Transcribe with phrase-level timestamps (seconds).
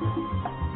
[0.00, 0.67] はい。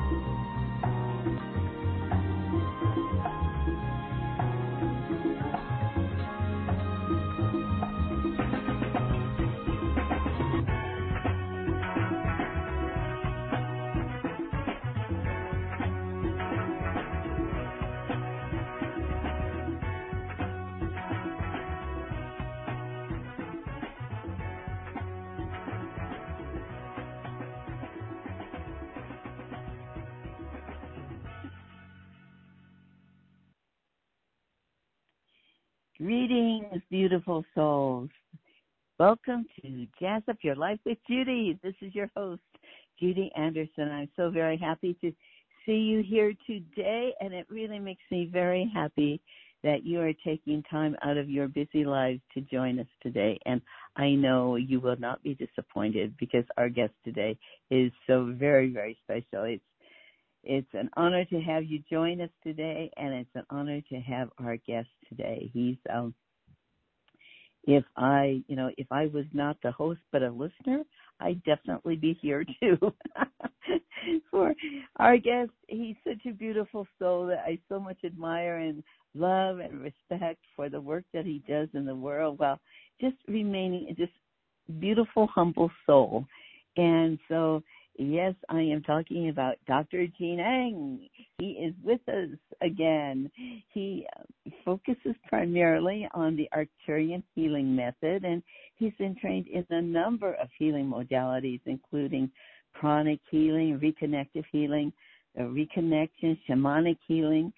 [36.90, 38.08] Beautiful souls.
[38.98, 41.58] Welcome to Jazz Up Your Life with Judy.
[41.62, 42.40] This is your host,
[42.98, 43.90] Judy Anderson.
[43.90, 45.12] I'm so very happy to
[45.66, 49.20] see you here today, and it really makes me very happy
[49.62, 53.38] that you are taking time out of your busy lives to join us today.
[53.44, 53.60] And
[53.96, 57.38] I know you will not be disappointed because our guest today
[57.70, 59.44] is so very, very special.
[59.44, 59.62] It's
[60.44, 64.30] it's an honor to have you join us today, and it's an honor to have
[64.38, 65.50] our guest today.
[65.52, 66.14] He's um,
[67.64, 70.82] if I, you know, if I was not the host but a listener,
[71.20, 72.78] I'd definitely be here too.
[74.30, 74.52] For
[74.96, 78.82] our guest, he's such a beautiful soul that I so much admire and
[79.14, 82.58] love and respect for the work that he does in the world while
[83.00, 84.12] just remaining just
[84.80, 86.26] beautiful, humble soul.
[86.76, 87.62] And so
[87.98, 90.06] Yes, I am talking about Dr.
[90.18, 91.08] Gene Ang.
[91.38, 92.30] He is with us
[92.62, 93.30] again.
[93.72, 98.42] He uh, focuses primarily on the Arcturian healing method, and
[98.76, 102.30] he's been trained in a number of healing modalities, including
[102.72, 104.92] pranic healing, reconnective healing,
[105.38, 107.52] uh, reconnection, shamanic healing,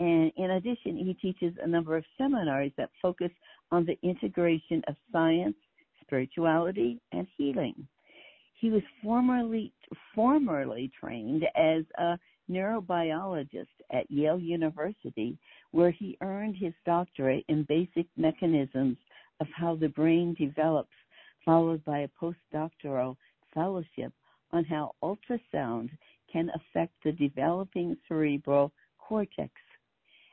[0.00, 3.30] and in addition, he teaches a number of seminars that focus
[3.70, 5.54] on the integration of science,
[6.00, 7.86] spirituality, and healing.
[8.60, 9.72] He was formerly
[10.14, 12.18] formerly trained as a
[12.50, 15.38] neurobiologist at Yale University,
[15.70, 18.98] where he earned his doctorate in basic mechanisms
[19.40, 20.92] of how the brain develops,
[21.42, 23.16] followed by a postdoctoral
[23.54, 24.12] fellowship
[24.52, 25.88] on how ultrasound
[26.30, 29.54] can affect the developing cerebral cortex.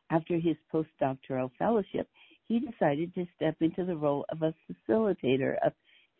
[0.09, 2.09] After his postdoctoral fellowship,
[2.45, 5.71] he decided to step into the role of a facilitator of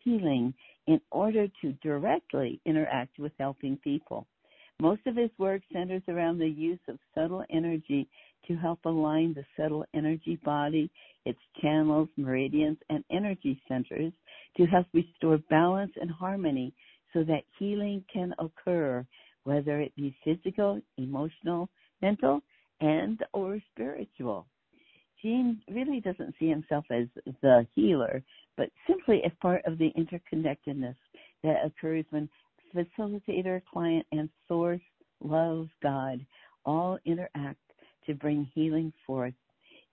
[0.02, 0.54] healing
[0.88, 4.26] in order to directly interact with helping people.
[4.80, 8.08] Most of his work centers around the use of subtle energy
[8.46, 10.90] to help align the subtle energy body,
[11.26, 14.12] its channels, meridians, and energy centers
[14.56, 16.72] to help restore balance and harmony
[17.12, 19.04] so that healing can occur,
[19.44, 21.68] whether it be physical, emotional,
[22.00, 22.40] mental,
[22.80, 24.46] and or spiritual.
[25.22, 27.06] Gene really doesn't see himself as
[27.42, 28.22] the healer,
[28.56, 30.96] but simply as part of the interconnectedness
[31.42, 32.28] that occurs when
[32.74, 34.80] facilitator, client, and source,
[35.20, 36.24] love, God
[36.64, 37.58] all interact
[38.06, 39.34] to bring healing forth.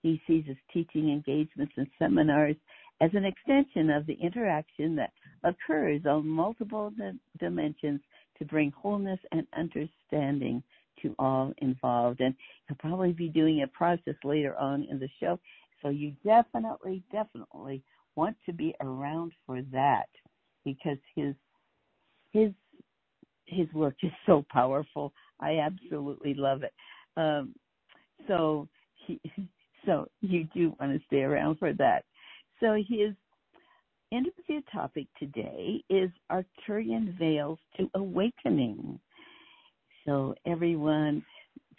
[0.02, 2.56] He sees his teaching engagements and seminars
[3.00, 5.12] as an extension of the interaction that
[5.42, 6.92] occurs on multiple
[7.38, 8.00] dimensions
[8.38, 10.62] to bring wholeness and understanding
[11.02, 12.20] to all involved.
[12.20, 12.34] And
[12.68, 15.38] he'll probably be doing a process later on in the show.
[15.82, 17.82] So you definitely, definitely
[18.14, 20.08] want to be around for that
[20.64, 21.34] because his
[22.32, 22.50] his
[23.44, 25.12] his work is so powerful.
[25.40, 26.72] I absolutely love it.
[27.16, 27.54] Um,
[28.26, 28.68] so
[29.06, 29.20] he,
[29.86, 32.04] so you do want to stay around for that.
[32.60, 33.14] So his
[34.10, 38.98] interview topic today is Arcturian Veils to Awakening.
[40.06, 41.24] So everyone,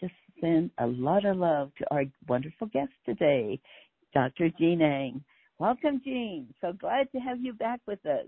[0.02, 3.60] just send a lot of love to our wonderful guest today,
[4.14, 4.50] Dr.
[4.60, 5.24] Gene Ang.
[5.60, 6.54] Welcome, Gene.
[6.60, 8.28] So glad to have you back with us.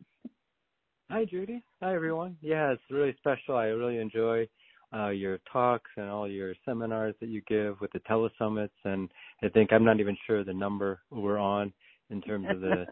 [1.11, 1.61] Hi, Judy.
[1.83, 2.37] Hi, everyone.
[2.41, 3.57] Yeah, it's really special.
[3.57, 4.47] I really enjoy
[4.93, 8.69] uh, your talks and all your seminars that you give with the telesummits.
[8.85, 9.09] And
[9.43, 11.73] I think I'm not even sure the number we're on
[12.09, 12.85] in terms of the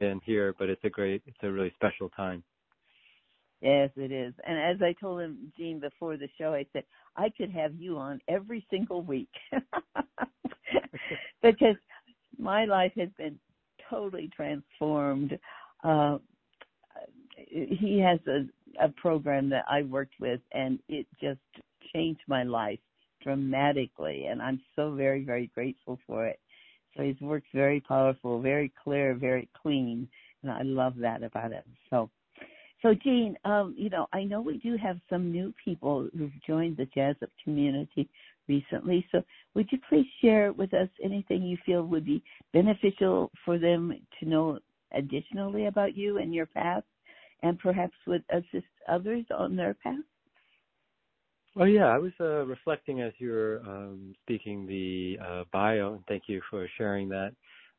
[0.00, 2.42] in here, but it's a great, it's a really special time.
[3.60, 4.34] Yes, it is.
[4.46, 6.84] And as I told him, Gene, before the show, I said
[7.16, 9.30] I could have you on every single week
[11.42, 11.76] because
[12.38, 13.38] my life has been
[13.90, 15.38] totally transformed.
[15.82, 16.18] Uh,
[17.50, 18.46] he has a,
[18.84, 21.40] a program that I worked with, and it just
[21.92, 22.78] changed my life
[23.22, 26.38] dramatically, and I'm so very, very grateful for it.
[26.96, 30.08] So his work's very powerful, very clear, very clean,
[30.42, 31.62] and I love that about him.
[31.90, 32.10] So,
[32.82, 36.76] so Gene, um, you know, I know we do have some new people who've joined
[36.76, 38.08] the Jazz Up community
[38.46, 39.06] recently.
[39.10, 39.22] So
[39.54, 42.22] would you please share with us anything you feel would be
[42.52, 44.58] beneficial for them to know
[44.92, 46.84] additionally about you and your path
[47.42, 49.98] and perhaps would assist others on their path?
[51.56, 56.04] Oh yeah, I was uh, reflecting as you were um, speaking the uh, bio, and
[56.06, 57.32] thank you for sharing that.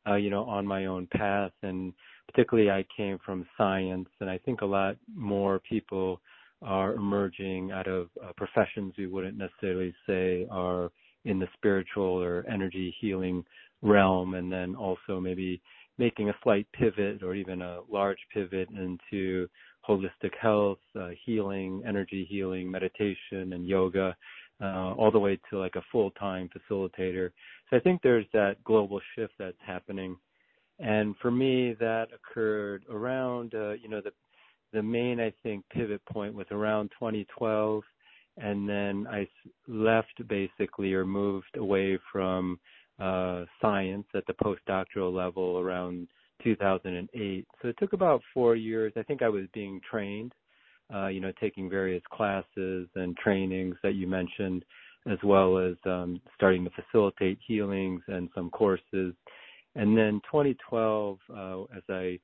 [0.06, 1.92] Uh, you know, on my own path, and
[2.30, 6.20] particularly I came from science, and I think a lot more people
[6.62, 10.90] are emerging out of uh, professions we wouldn't necessarily say are
[11.24, 13.44] in the spiritual or energy healing
[13.82, 15.60] realm, and then also maybe
[15.98, 19.48] making a slight pivot or even a large pivot into
[19.88, 24.16] holistic health, uh, healing, energy healing, meditation, and yoga,
[24.62, 27.30] uh, all the way to like a full-time facilitator.
[27.68, 30.16] So I think there's that global shift that's happening.
[30.80, 34.12] And for me, that occurred around, uh, you know, the
[34.72, 37.82] the main I think pivot point was around 2012,
[38.36, 39.26] and then I
[39.66, 42.58] left basically or moved away from
[43.00, 46.06] uh, science at the postdoctoral level around
[46.44, 47.46] 2008.
[47.60, 48.92] So it took about four years.
[48.96, 50.32] I think I was being trained,
[50.94, 54.64] uh, you know, taking various classes and trainings that you mentioned,
[55.10, 59.14] as well as um, starting to facilitate healings and some courses.
[59.74, 62.18] And then 2012, uh, as I,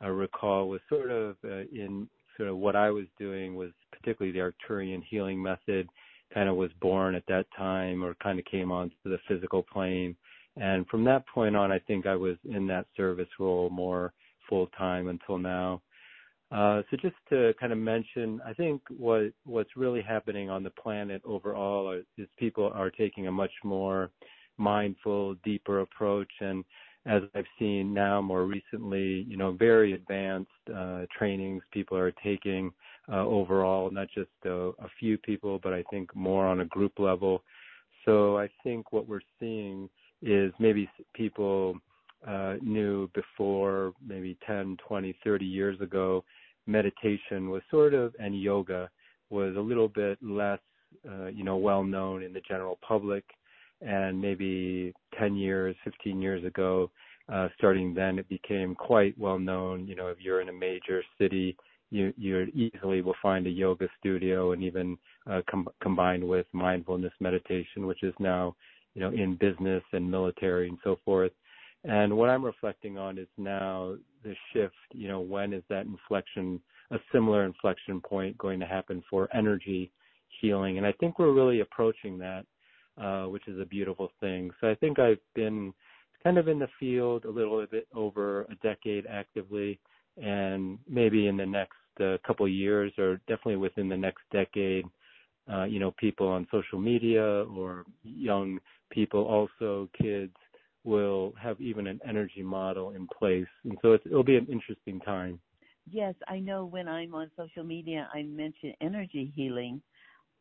[0.00, 4.36] I recall, was sort of uh, in sort of what I was doing was particularly
[4.36, 5.88] the Arcturian healing method
[6.32, 10.16] kind of was born at that time or kind of came onto the physical plane.
[10.56, 14.12] And from that point on, I think I was in that service role more
[14.48, 15.82] full time until now.
[16.50, 20.70] Uh, so just to kind of mention, I think what what's really happening on the
[20.70, 24.10] planet overall is people are taking a much more
[24.58, 26.62] mindful, deeper approach, and
[27.06, 32.72] as I've seen now more recently, you know, very advanced uh, trainings people are taking
[33.12, 36.98] uh, overall, not just a, a few people, but I think more on a group
[36.98, 37.42] level.
[38.04, 39.88] So I think what we're seeing
[40.22, 41.76] is maybe people
[42.26, 46.24] uh, knew before, maybe 10, 20, 30 years ago,
[46.66, 48.88] meditation was sort of, and yoga
[49.30, 50.60] was a little bit less,
[51.08, 53.24] uh, you know, well known in the general public.
[53.84, 56.90] And maybe 10 years, 15 years ago,
[57.32, 59.86] uh, starting then, it became quite well known.
[59.86, 61.56] You know, if you're in a major city,
[61.90, 64.96] you you easily will find a yoga studio, and even
[65.30, 68.56] uh, com- combined with mindfulness meditation, which is now
[68.94, 71.32] you know, in business and military and so forth.
[71.84, 76.60] And what I'm reflecting on is now the shift, you know, when is that inflection,
[76.90, 79.90] a similar inflection point going to happen for energy
[80.40, 80.78] healing?
[80.78, 82.44] And I think we're really approaching that,
[83.00, 84.50] uh, which is a beautiful thing.
[84.60, 85.72] So I think I've been
[86.22, 89.78] kind of in the field a little bit over a decade actively,
[90.22, 94.84] and maybe in the next uh, couple of years, or definitely within the next decade,
[95.52, 98.58] uh, you know, people on social media or young
[98.90, 100.34] people, also kids,
[100.84, 103.46] will have even an energy model in place.
[103.64, 105.40] And so it'll be an interesting time.
[105.90, 109.82] Yes, I know when I'm on social media, I mention energy healing.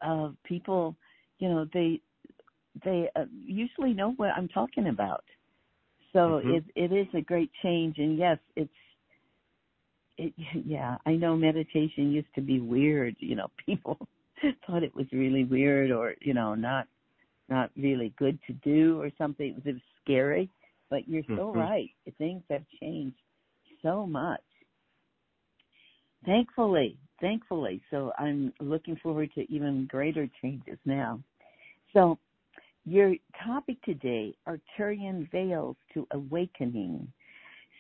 [0.01, 0.95] Uh, people,
[1.39, 2.00] you know, they
[2.83, 5.23] they uh, usually know what I'm talking about.
[6.13, 6.51] So mm-hmm.
[6.51, 8.69] it it is a great change, and yes, it's
[10.18, 10.33] it.
[10.65, 13.15] Yeah, I know meditation used to be weird.
[13.19, 13.97] You know, people
[14.65, 16.88] thought it was really weird or you know not
[17.50, 19.47] not really good to do or something.
[19.47, 20.50] It was, it was scary,
[20.89, 21.59] but you're so mm-hmm.
[21.59, 21.89] right.
[22.18, 23.18] Things have changed
[23.81, 24.41] so much.
[26.25, 27.81] Thankfully, thankfully.
[27.90, 31.19] So I'm looking forward to even greater changes now.
[31.94, 32.18] So
[32.85, 37.11] your topic today, Arcturian veils to awakening.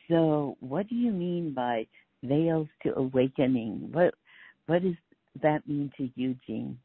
[0.09, 1.87] So what do you mean by
[2.23, 3.89] veils to awakening?
[3.91, 4.13] What
[4.67, 4.95] what does
[5.41, 6.77] that mean to you, Gene?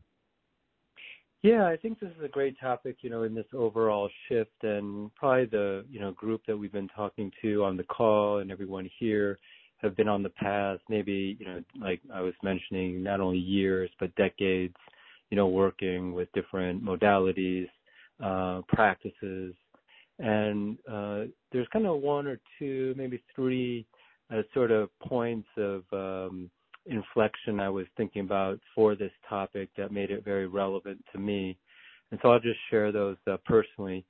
[1.43, 5.15] Yeah, I think this is a great topic, you know, in this overall shift and
[5.15, 8.91] probably the, you know, group that we've been talking to on the call and everyone
[8.99, 9.39] here
[9.79, 13.91] have been on the path, maybe, you know, like I was mentioning, not only years,
[14.01, 14.75] but decades,
[15.31, 17.69] you know, working with different modalities,
[18.23, 19.55] uh, practices.
[20.19, 23.87] And, uh, there's kind of one or two, maybe three,
[24.33, 26.51] uh, sort of points of, um,
[26.87, 31.59] inflection I was thinking about for this topic that made it very relevant to me.
[32.11, 34.05] And so I'll just share those uh, personally.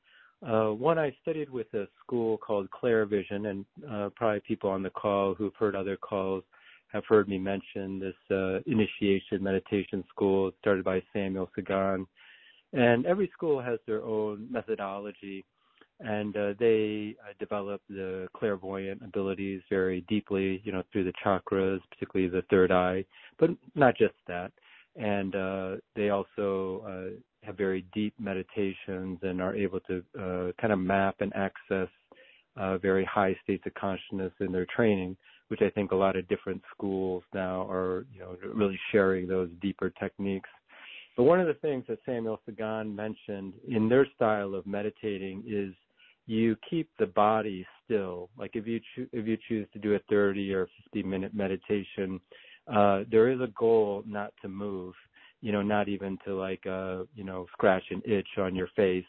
[0.46, 4.90] Uh, one I studied with a school called Clairvision, and uh, probably people on the
[4.90, 6.44] call who've heard other calls
[6.88, 12.06] have heard me mention this uh, initiation meditation school started by Samuel Sagan.
[12.72, 15.44] And every school has their own methodology
[16.00, 21.80] and uh, they uh, develop the clairvoyant abilities very deeply, you know, through the chakras,
[21.90, 23.04] particularly the third eye,
[23.38, 24.52] but not just that.
[24.96, 30.72] And uh, they also uh, have very deep meditations and are able to uh, kind
[30.72, 31.88] of map and access
[32.56, 35.16] uh, very high states of consciousness in their training,
[35.48, 39.48] which I think a lot of different schools now are, you know, really sharing those
[39.60, 40.48] deeper techniques.
[41.16, 45.74] But one of the things that Samuel Sagan mentioned in their style of meditating is
[46.26, 48.28] you keep the body still.
[48.36, 52.20] Like if you cho- if you choose to do a 30 or 50 minute meditation,
[52.72, 54.94] uh, there is a goal not to move.
[55.40, 59.04] You know, not even to like uh, you know scratch an itch on your face.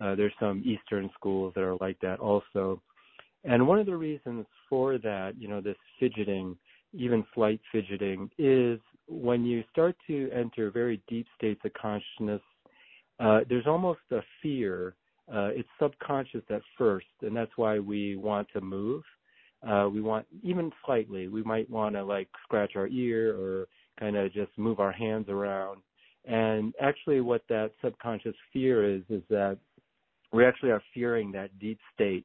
[0.00, 2.80] Uh, there's some Eastern schools that are like that also.
[3.44, 6.56] And one of the reasons for that, you know, this fidgeting,
[6.92, 8.78] even slight fidgeting, is
[9.10, 12.40] when you start to enter very deep states of consciousness,
[13.18, 14.94] uh, there's almost a fear.
[15.28, 19.02] Uh, it's subconscious at first, and that's why we want to move.
[19.68, 23.66] Uh, we want, even slightly, we might want to like scratch our ear or
[23.98, 25.82] kind of just move our hands around.
[26.24, 29.58] And actually, what that subconscious fear is, is that
[30.32, 32.24] we actually are fearing that deep state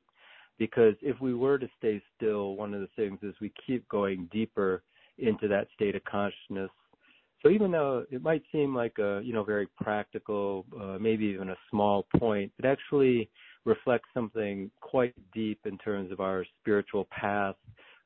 [0.58, 4.30] because if we were to stay still, one of the things is we keep going
[4.32, 4.84] deeper
[5.18, 6.70] into that state of consciousness.
[7.42, 11.50] So even though it might seem like a you know very practical, uh, maybe even
[11.50, 13.30] a small point, it actually
[13.66, 17.56] reflects something quite deep in terms of our spiritual path.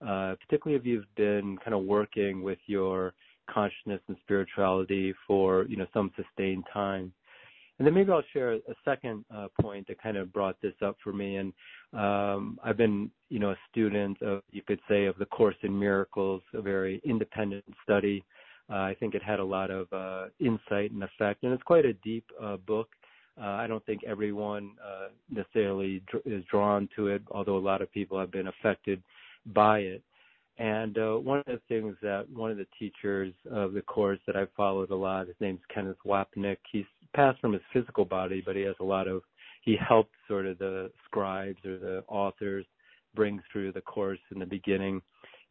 [0.05, 3.13] Uh, particularly if you've been kind of working with your
[3.49, 7.11] consciousness and spirituality for you know some sustained time.
[7.79, 10.97] And then maybe I'll share a second uh, point that kind of brought this up
[11.01, 11.37] for me.
[11.37, 11.53] And
[11.93, 15.79] um, I've been, you know, a student of, you could say, of the Course in
[15.79, 18.25] Miracles, a very independent study.
[18.69, 21.85] Uh, I think it had a lot of uh, insight and effect, and it's quite
[21.85, 22.25] a deep
[22.67, 22.89] book.
[23.41, 24.71] I don't think everyone
[25.31, 29.01] necessarily is drawn to it, although a lot of people have been affected
[29.53, 30.03] by it.
[30.59, 34.35] And uh, one of the things that one of the teachers of the course that
[34.35, 36.57] I've followed a lot, his name's Kenneth Wapnick.
[36.69, 36.85] He's
[37.15, 39.21] passed from his physical body, but he has a lot of
[39.61, 42.65] he helped sort of the scribes or the authors
[43.15, 45.01] bring through the course in the beginning.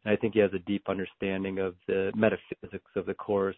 [0.05, 3.55] And I think he has a deep understanding of the metaphysics of the course.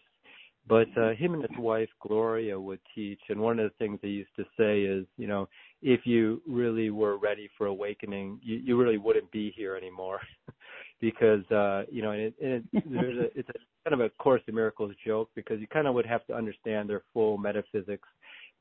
[0.68, 4.08] But uh, him and his wife Gloria would teach, and one of the things they
[4.08, 5.48] used to say is, you know,
[5.82, 10.20] if you really were ready for awakening, you, you really wouldn't be here anymore,
[11.00, 14.10] because uh, you know, and it, and it, there's a, it's a kind of a
[14.10, 18.08] Course in Miracles joke because you kind of would have to understand their full metaphysics,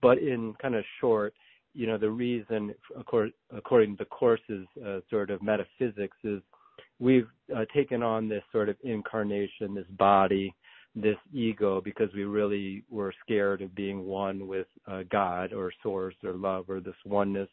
[0.02, 1.36] but in kind of short,
[1.76, 6.42] you know, the reason, according, according to the Course's uh, sort of metaphysics, is
[7.00, 10.54] we've uh, taken on this sort of incarnation, this body,
[10.96, 16.16] this ego, because we really were scared of being one with uh, God or Source
[16.24, 17.50] or love or this oneness,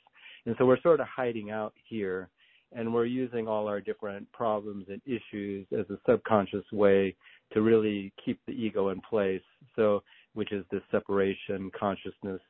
[0.47, 2.31] and so we're sort of hiding out here
[2.73, 7.15] and we're using all our different problems and issues as a subconscious way
[7.53, 9.43] to really keep the ego in place.
[9.75, 10.03] So,
[10.35, 12.41] which is this separation consciousness.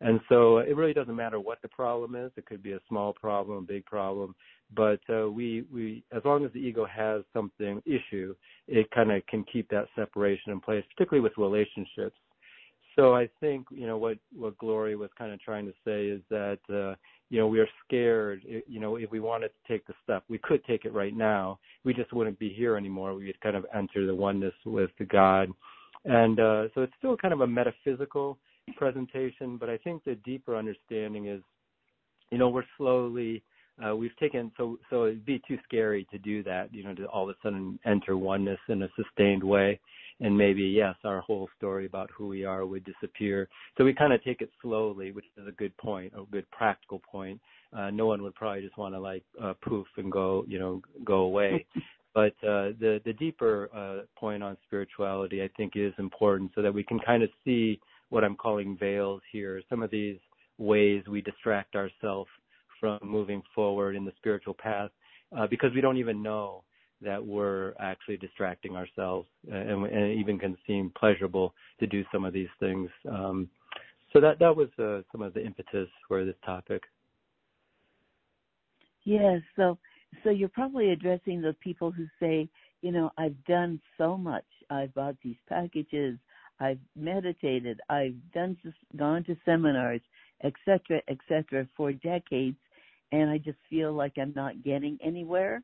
[0.00, 2.30] And so it really doesn't matter what the problem is.
[2.36, 4.34] It could be a small problem, a big problem,
[4.74, 8.34] but uh, we we as long as the ego has something issue,
[8.68, 12.16] it kind of can keep that separation in place, particularly with relationships.
[12.96, 16.20] So I think you know what what Gloria was kind of trying to say is
[16.30, 16.94] that uh,
[17.32, 18.42] you know, we are scared.
[18.68, 21.58] You know, if we wanted to take the step, we could take it right now.
[21.82, 23.14] We just wouldn't be here anymore.
[23.14, 25.48] We would kind of enter the oneness with the God.
[26.04, 28.36] And uh, so it's still kind of a metaphysical
[28.76, 31.40] presentation, but I think the deeper understanding is,
[32.30, 33.42] you know, we're slowly
[33.86, 37.04] uh, we've taken so so it'd be too scary to do that, you know, to
[37.06, 39.80] all of a sudden enter oneness in a sustained way
[40.22, 43.48] and maybe yes, our whole story about who we are would disappear.
[43.76, 47.00] So we kind of take it slowly, which is a good point, a good practical
[47.00, 47.40] point.
[47.76, 50.80] Uh, no one would probably just want to like uh, poof and go, you know,
[51.04, 51.66] go away.
[52.14, 56.72] but uh, the the deeper uh, point on spirituality, I think, is important, so that
[56.72, 59.60] we can kind of see what I'm calling veils here.
[59.68, 60.18] Some of these
[60.58, 62.30] ways we distract ourselves
[62.82, 64.90] from moving forward in the spiritual path
[65.38, 66.64] uh, because we don't even know
[67.00, 72.24] that we're actually distracting ourselves, and, and it even can seem pleasurable to do some
[72.24, 72.90] of these things.
[73.08, 73.48] Um,
[74.12, 76.82] so that that was uh, some of the impetus for this topic.
[79.04, 79.78] Yes, so
[80.24, 82.48] so you're probably addressing the people who say,
[82.82, 84.44] you know, I've done so much.
[84.70, 86.18] I've bought these packages.
[86.60, 87.80] I've meditated.
[87.88, 88.56] I've done
[88.96, 90.00] gone to seminars,
[90.44, 92.56] etc., etc., for decades,
[93.12, 95.62] and I just feel like I'm not getting anywhere.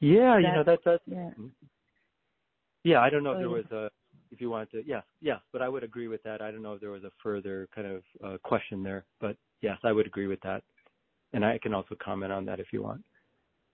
[0.00, 1.30] Yeah, you know that that's yeah.
[2.82, 3.90] Yeah, I don't know if oh, there was a
[4.30, 6.42] if you wanted to yes, yes, but I would agree with that.
[6.42, 9.78] I don't know if there was a further kind of uh, question there, but yes,
[9.84, 10.62] I would agree with that.
[11.32, 13.02] And I can also comment on that if you want.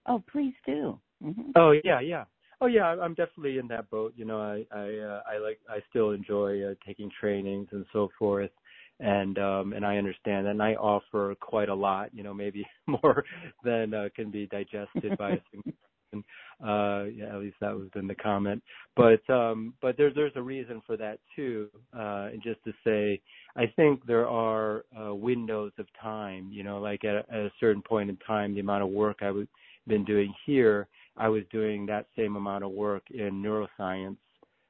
[0.07, 0.99] Oh, please do.
[1.23, 1.51] Mm-hmm.
[1.55, 2.25] Oh yeah, yeah.
[2.59, 4.13] Oh yeah, I'm definitely in that boat.
[4.15, 8.09] You know, I I uh, I like I still enjoy uh, taking trainings and so
[8.17, 8.51] forth,
[9.01, 12.13] and um and I understand and I offer quite a lot.
[12.13, 13.23] You know, maybe more
[13.63, 15.73] than uh, can be digested by a single
[16.13, 18.61] uh, yeah, at least that was in the comment.
[18.95, 21.69] But um, but there's there's a reason for that too.
[21.93, 23.21] Uh, and just to say,
[23.55, 26.49] I think there are uh, windows of time.
[26.51, 29.31] You know, like at, at a certain point in time, the amount of work I
[29.31, 29.47] was
[29.87, 34.17] been doing here, I was doing that same amount of work in neuroscience.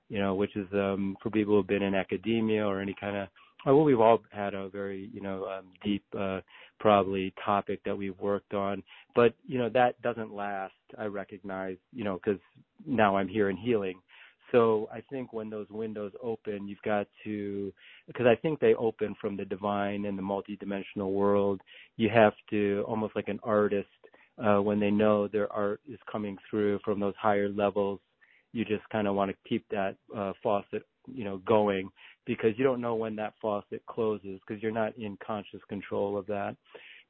[0.08, 3.28] You know, which is um, for people who've been in academia or any kind of
[3.66, 6.42] well, we've all had a very, you know, um, deep, uh,
[6.80, 8.82] probably topic that we've worked on,
[9.16, 10.74] but you know that doesn't last.
[10.98, 12.42] I recognize, you know, because
[12.86, 14.02] now I'm here in healing.
[14.52, 17.72] So I think when those windows open, you've got to,
[18.08, 21.62] because I think they open from the divine and the multidimensional world.
[21.96, 23.88] You have to almost like an artist
[24.44, 28.00] uh, when they know their art is coming through from those higher levels.
[28.52, 31.90] You just kind of want to keep that uh, faucet, you know, going
[32.26, 36.26] because you don't know when that faucet closes because you're not in conscious control of
[36.28, 36.56] that.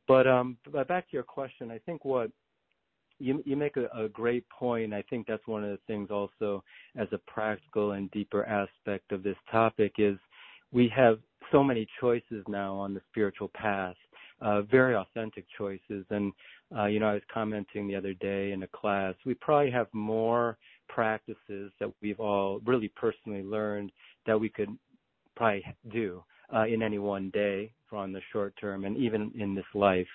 [0.07, 2.31] But um, but back to your question, I think what
[3.19, 4.93] you you make a, a great point.
[4.93, 6.63] I think that's one of the things also
[6.97, 10.17] as a practical and deeper aspect of this topic is
[10.71, 11.19] we have
[11.51, 13.95] so many choices now on the spiritual path,
[14.41, 16.05] uh, very authentic choices.
[16.09, 16.33] And
[16.75, 19.87] uh, you know, I was commenting the other day in a class, we probably have
[19.93, 20.57] more
[20.93, 23.91] practices that we've all really personally learned
[24.25, 24.69] that we could
[25.35, 29.65] probably do uh, in any one day on the short term and even in this
[29.73, 30.07] life.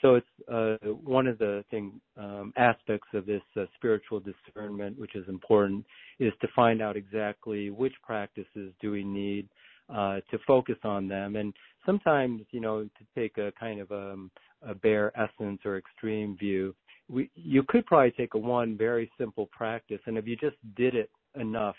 [0.00, 5.14] So it's uh, one of the thing um, aspects of this uh, spiritual discernment, which
[5.14, 5.84] is important,
[6.18, 9.48] is to find out exactly which practices do we need
[9.88, 11.36] uh, to focus on them.
[11.36, 11.54] And
[11.86, 14.30] sometimes, you know, to take a kind of um,
[14.66, 16.74] a bare essence or extreme view,
[17.12, 20.94] we, you could probably take a one very simple practice, and if you just did
[20.94, 21.76] it enough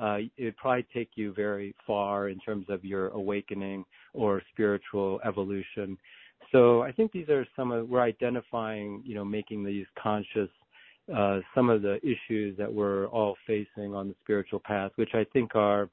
[0.00, 5.96] uh, it'd probably take you very far in terms of your awakening or spiritual evolution.
[6.52, 10.50] So I think these are some of we're identifying, you know, making these conscious
[11.14, 15.24] uh, some of the issues that we're all facing on the spiritual path, which I
[15.32, 15.90] think are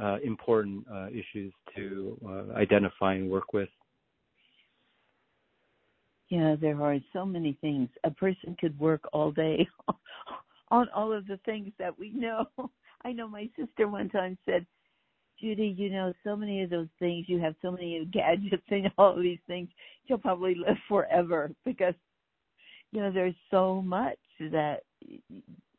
[0.00, 3.68] uh, important uh, issues to uh, identify and work with.
[6.32, 7.90] Yeah, there are so many things.
[8.04, 9.68] A person could work all day
[10.70, 12.46] on all of the things that we know
[13.04, 14.64] I know my sister one time said,
[15.38, 19.14] Judy, you know, so many of those things, you have so many gadgets and all
[19.14, 19.68] of these things,
[20.06, 21.92] you'll probably live forever because,
[22.92, 24.84] you know, there's so much that,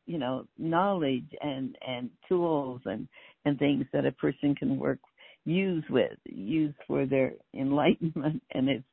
[0.05, 3.07] you know, knowledge and, and tools and,
[3.45, 4.99] and things that a person can work,
[5.45, 8.43] use with, use for their enlightenment.
[8.51, 8.85] And it's,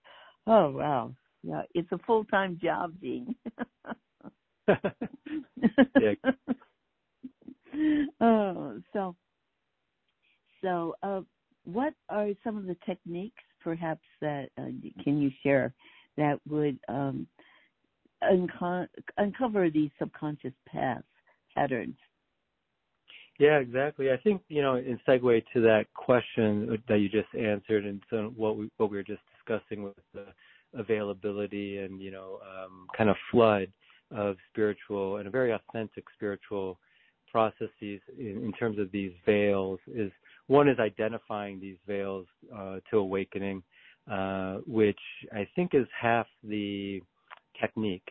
[0.46, 1.12] oh, wow.
[1.42, 3.34] Yeah, it's a full-time job, Dean.
[8.20, 9.16] oh, so
[10.62, 11.20] so uh,
[11.64, 14.66] what are some of the techniques, perhaps that uh,
[15.02, 15.74] can you share
[16.16, 17.26] that would um,
[18.28, 21.04] unco- uncover these subconscious paths
[21.54, 21.96] patterns?
[23.38, 24.10] Yeah, exactly.
[24.10, 28.32] I think you know, in segue to that question that you just answered, and so
[28.36, 30.26] what we what we were just discussing with the
[30.80, 33.68] availability and you know, um, kind of flood
[34.10, 36.78] of spiritual and a very authentic spiritual
[37.30, 40.10] processes in, in, terms of these veils is
[40.48, 43.62] one is identifying these veils uh, to awakening,
[44.10, 44.98] uh, which
[45.32, 47.00] I think is half the
[47.60, 48.08] technique.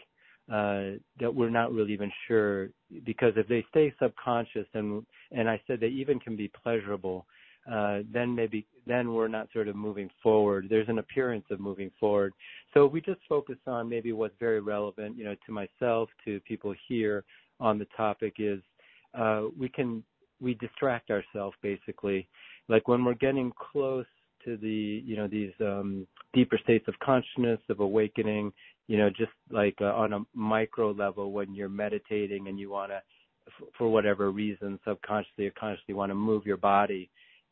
[0.49, 2.69] Uh, that we're not really even sure
[3.05, 7.27] because if they stay subconscious and and I said they even can be pleasurable,
[7.71, 10.67] uh, then maybe then we're not sort of moving forward.
[10.69, 12.33] There's an appearance of moving forward.
[12.73, 16.73] So we just focus on maybe what's very relevant, you know, to myself, to people
[16.87, 17.23] here
[17.59, 18.61] on the topic is
[19.17, 20.03] uh, we can
[20.41, 22.27] we distract ourselves basically.
[22.67, 24.05] Like when we're getting close
[24.45, 28.51] to the you know these um, deeper states of consciousness of awakening,
[28.87, 32.91] you know, just like uh, on a micro level when you're meditating and you want
[32.91, 33.01] to,
[33.77, 37.09] for whatever reason, subconsciously or consciously want to move your body.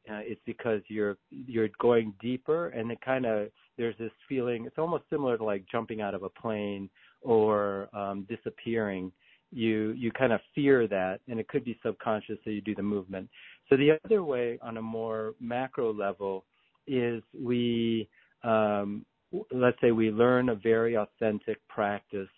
[0.10, 4.65] Uh, it's because you're you're going deeper, and it kind of there's this feeling.
[4.65, 6.89] It's almost similar to like jumping out of a plane
[7.22, 9.12] or um, disappearing
[9.52, 12.84] you you kind of fear that and it could be subconscious so you do the
[12.84, 13.30] movement
[13.70, 16.43] so the other way on a more macro level
[16.86, 18.08] is we
[18.43, 19.06] um,
[19.52, 22.30] let's say we learn a very authentic practice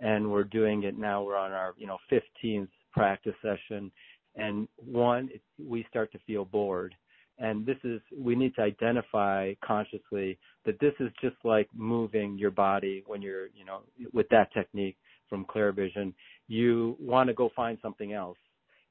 [0.00, 3.90] and we're doing it now we're on our you know 15th practice session
[4.36, 5.28] and one
[5.68, 6.94] we start to feel bored
[7.38, 12.50] and this is we need to identify consciously that this is just like moving your
[12.50, 13.80] body when you're you know
[14.12, 14.96] with that technique
[15.28, 16.14] from vision
[16.48, 18.38] you want to go find something else.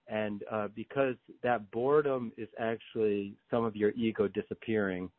[0.07, 5.09] And uh, because that boredom is actually some of your ego disappearing,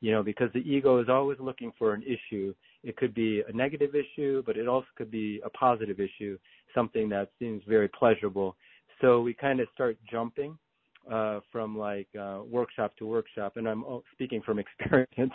[0.00, 2.54] you know, because the ego is always looking for an issue.
[2.82, 6.38] It could be a negative issue, but it also could be a positive issue.
[6.74, 8.54] something that seems very pleasurable.
[9.00, 10.58] So we kind of start jumping
[11.10, 15.32] uh, from like uh, workshop to workshop, and I'm speaking from experience.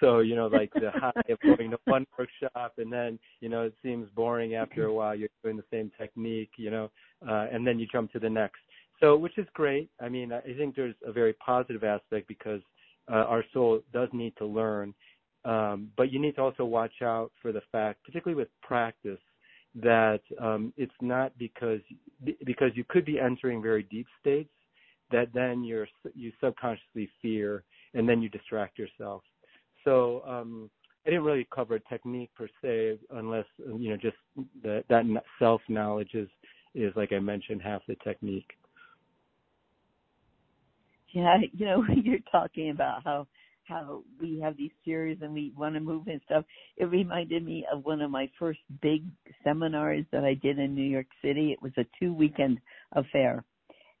[0.00, 3.62] so you know, like the high of going to one workshop, and then you know
[3.62, 5.14] it seems boring after a while.
[5.14, 6.90] You're doing the same technique, you know,
[7.28, 8.58] uh, and then you jump to the next.
[9.00, 9.90] So, which is great.
[10.00, 12.62] I mean, I think there's a very positive aspect because
[13.10, 14.94] uh, our soul does need to learn,
[15.44, 19.20] um, but you need to also watch out for the fact, particularly with practice,
[19.74, 21.80] that um, it's not because
[22.44, 24.48] because you could be entering very deep states
[25.10, 27.64] that then you're you subconsciously fear
[27.94, 29.22] and then you distract yourself.
[29.84, 30.70] So um,
[31.06, 34.16] I didn't really cover technique per se, unless you know just
[34.62, 35.04] that that
[35.38, 36.28] self knowledge is
[36.74, 38.50] is like I mentioned half the technique.
[41.10, 43.26] Yeah, you know, you're talking about how
[43.64, 46.44] how we have these fears and we want to move and stuff.
[46.76, 49.02] It reminded me of one of my first big
[49.42, 51.52] seminars that I did in New York City.
[51.52, 52.58] It was a two weekend
[52.92, 53.44] affair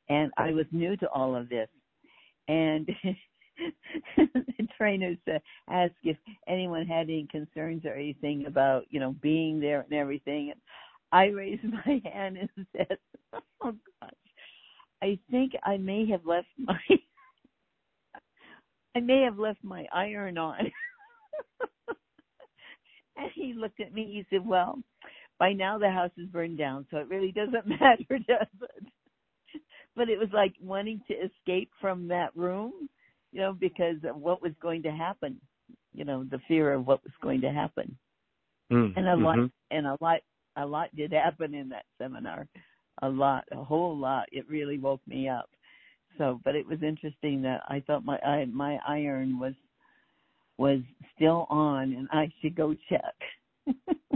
[0.08, 1.68] and I was new to all of this.
[2.48, 2.88] And
[4.16, 5.38] the trainers uh,
[5.68, 6.16] asked if
[6.48, 10.50] anyone had any concerns or anything about, you know, being there and everything.
[10.52, 10.60] And
[11.12, 12.98] I raised my hand and said,
[13.62, 14.10] "Oh gosh,
[15.02, 16.78] I think I may have left my,
[18.94, 20.58] I may have left my iron on."
[23.16, 24.04] and he looked at me.
[24.04, 24.78] He said, "Well,
[25.38, 28.86] by now the house is burned down, so it really doesn't matter, does it?"
[29.96, 32.72] But it was like wanting to escape from that room,
[33.32, 35.40] you know, because of what was going to happen,
[35.94, 37.96] you know, the fear of what was going to happen.
[38.70, 39.24] Mm, and a mm-hmm.
[39.24, 39.38] lot
[39.70, 40.20] and a lot
[40.56, 42.46] a lot did happen in that seminar.
[43.02, 44.26] A lot, a whole lot.
[44.32, 45.50] It really woke me up.
[46.18, 49.54] So, but it was interesting that I thought my I, my iron was
[50.58, 50.80] was
[51.14, 53.14] still on and I should go check.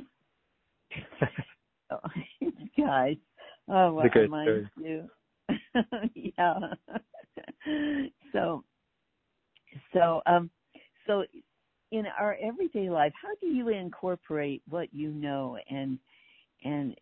[1.91, 1.99] oh,
[2.79, 3.17] guys,
[3.69, 5.09] oh, what reminds you?
[6.15, 6.59] yeah.
[8.33, 8.65] so,
[9.93, 10.51] so, um,
[11.07, 11.25] so
[11.93, 15.99] in our everyday life, how do you incorporate what you know and
[16.65, 16.95] and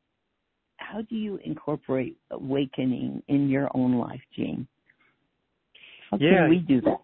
[0.78, 4.66] how do you incorporate awakening in your own life, Gene?
[6.10, 6.42] How yeah.
[6.42, 7.00] can we do that?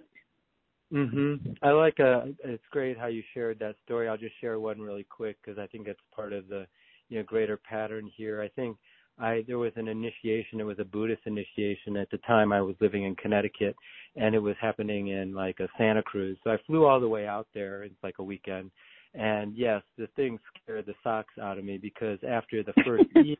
[0.92, 1.56] Mhm.
[1.62, 4.08] I like uh it's great how you shared that story.
[4.08, 6.66] I'll just share one really quick because I think it's part of the
[7.08, 8.40] you know greater pattern here.
[8.40, 8.76] I think
[9.18, 10.60] I there was an initiation.
[10.60, 12.52] It was a Buddhist initiation at the time.
[12.52, 13.76] I was living in Connecticut,
[14.16, 16.36] and it was happening in like a Santa Cruz.
[16.44, 17.84] So I flew all the way out there.
[17.84, 18.70] It's like a weekend,
[19.14, 23.36] and yes, the thing scared the socks out of me because after the first evening,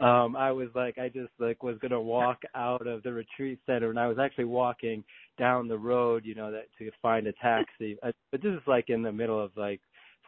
[0.00, 3.90] um, I was like, I just like was gonna walk out of the retreat center,
[3.90, 5.04] and I was actually walking
[5.38, 7.96] down the road, you know, that to find a taxi.
[8.32, 9.80] But this is like in the middle of like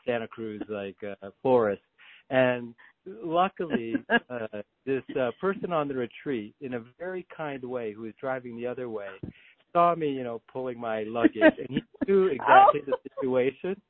[0.06, 1.82] Santa Cruz, like uh, forest,
[2.30, 2.74] and
[3.06, 3.94] luckily,
[4.30, 4.46] uh,
[4.86, 8.66] this uh, person on the retreat, in a very kind way, who was driving the
[8.66, 9.08] other way,
[9.72, 12.92] saw me, you know, pulling my luggage, and he knew exactly oh.
[12.92, 13.80] the situation.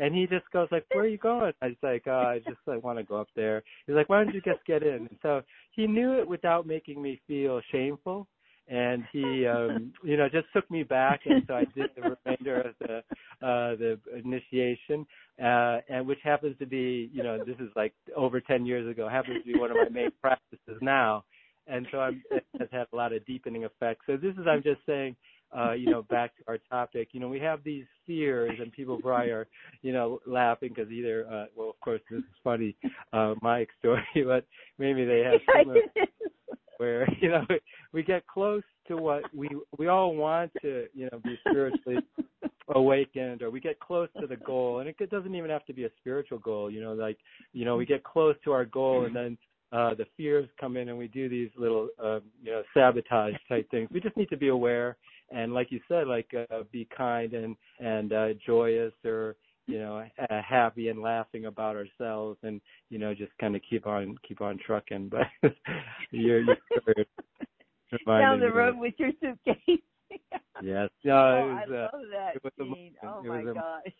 [0.00, 2.60] And he just goes like, "Where are you going?" I was like, oh, "I just
[2.66, 5.18] like want to go up there." He's like, "Why don't you just get in?" And
[5.22, 8.28] so he knew it without making me feel shameful
[8.68, 12.60] and he um you know just took me back and so I did the remainder
[12.60, 12.96] of the
[13.46, 15.06] uh the initiation
[15.42, 19.08] uh and which happens to be you know this is like over 10 years ago
[19.08, 21.24] happens to be one of my main practices now.
[21.66, 24.04] And so I'm it has had a lot of deepening effects.
[24.06, 25.16] So this is I'm just saying
[25.56, 29.00] uh, you know, back to our topic, you know, we have these fears and people
[29.00, 29.46] probably are,
[29.82, 32.76] you know, laughing because either, uh, well, of course, this is funny,
[33.12, 34.44] uh, my story, but
[34.78, 35.80] maybe they have similar,
[36.78, 37.44] where you know
[37.92, 41.98] we get close to what we we all want to you know be spiritually
[42.74, 45.84] awakened or we get close to the goal and it doesn't even have to be
[45.84, 47.18] a spiritual goal you know like
[47.52, 49.38] you know we get close to our goal and then
[49.72, 53.70] uh the fears come in and we do these little uh, you know sabotage type
[53.70, 53.88] things.
[53.92, 54.96] We just need to be aware
[55.30, 59.36] and like you said like uh, be kind and and uh joyous or
[59.68, 63.86] you know uh, happy and laughing about ourselves and you know just kind of keep
[63.86, 65.12] on keep on trucking.
[65.42, 65.52] But
[66.10, 66.56] you're, you're
[68.06, 69.80] down the road with your suitcase.
[70.62, 70.88] Yes.
[71.04, 72.94] No oh, was, I love uh, that it Gene.
[73.04, 73.92] oh my gosh.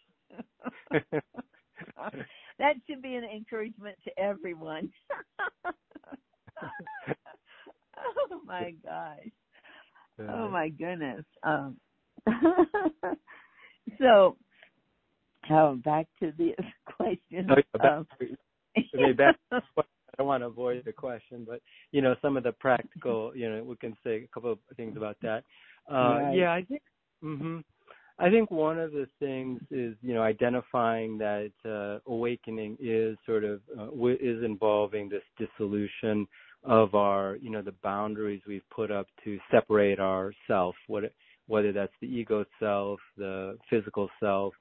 [2.59, 4.90] That should be an encouragement to everyone.
[8.31, 9.31] Oh my gosh.
[10.18, 11.24] Oh my goodness.
[11.44, 11.76] Um
[14.00, 14.37] so
[15.50, 16.54] Oh, back to the
[16.96, 17.50] question.
[17.50, 18.06] Okay, back, um,
[19.16, 19.62] back I
[20.18, 21.61] don't want to avoid the question, but
[21.92, 24.96] you know, some of the practical, you know, we can say a couple of things
[24.96, 25.44] about that.
[25.90, 26.34] Uh right.
[26.34, 26.82] yeah, I think
[27.22, 27.62] mhm.
[28.20, 33.44] I think one of the things is, you know, identifying that uh, awakening is sort
[33.44, 36.26] of uh, w- is involving this dissolution
[36.64, 41.04] of our, you know, the boundaries we've put up to separate our self, what,
[41.46, 44.52] whether that's the ego self, the physical self,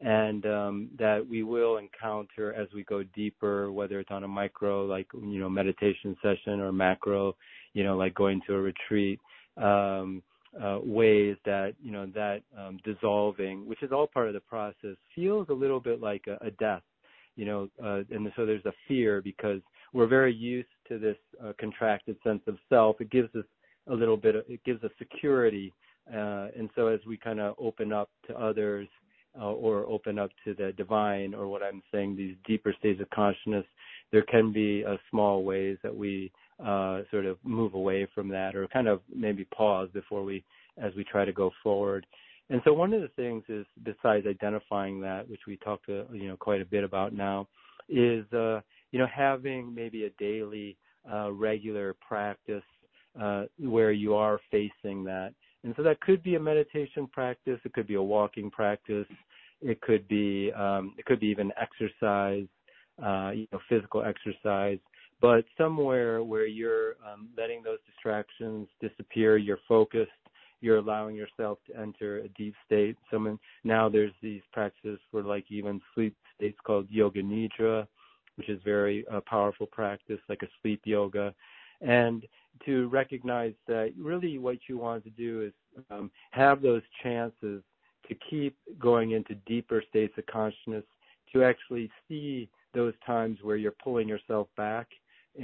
[0.00, 4.86] and um, that we will encounter as we go deeper, whether it's on a micro,
[4.86, 7.36] like you know, meditation session, or macro,
[7.74, 9.20] you know, like going to a retreat.
[9.56, 10.22] Um,
[10.60, 14.96] uh, ways that you know that um, dissolving, which is all part of the process,
[15.14, 16.82] feels a little bit like a, death,
[17.36, 19.60] you know, uh, and so there's a fear because
[19.92, 23.00] we're very used to this uh, contracted sense of self.
[23.00, 23.44] It gives us
[23.86, 25.72] a little bit, of, it gives us security,
[26.08, 28.88] and so as we kind of open up to others
[29.38, 33.10] uh, or open up to the divine, or what I'm saying, these deeper states of
[33.10, 33.64] consciousness,
[34.12, 36.32] there can be uh, small ways that we
[36.64, 40.44] uh, sort of move away from that or kind of maybe pause before we
[40.78, 42.06] as we try to go forward.
[42.50, 46.28] And so one of the things is besides identifying that, which we talked to, you
[46.28, 47.46] know quite a bit about now,
[47.88, 50.76] is uh, you know having maybe a daily
[51.10, 52.64] uh, regular practice
[53.20, 55.32] uh, where you are facing that.
[55.64, 59.06] And so that could be a meditation practice, it could be a walking practice,
[59.60, 62.46] it could be um, it could be even exercise,
[63.04, 64.78] uh, you know, physical exercise
[65.20, 70.10] but somewhere where you're um, letting those distractions disappear, you're focused,
[70.60, 72.96] you're allowing yourself to enter a deep state.
[73.10, 77.86] So now there's these practices for like even sleep states called yoga nidra,
[78.36, 81.34] which is very uh, powerful practice, like a sleep yoga,
[81.82, 82.24] and
[82.66, 87.62] to recognize that really what you want to do is um, have those chances
[88.08, 90.84] to keep going into deeper states of consciousness,
[91.32, 94.88] to actually see those times where you're pulling yourself back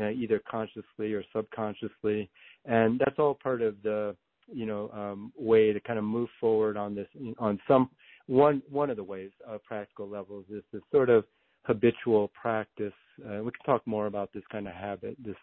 [0.00, 2.28] uh, either consciously or subconsciously,
[2.64, 4.16] and that's all part of the
[4.52, 7.88] you know um, way to kind of move forward on this on some
[8.26, 11.24] one one of the ways uh, practical levels is this sort of
[11.62, 12.92] habitual practice.
[13.24, 15.36] Uh, we can talk more about this kind of habit, this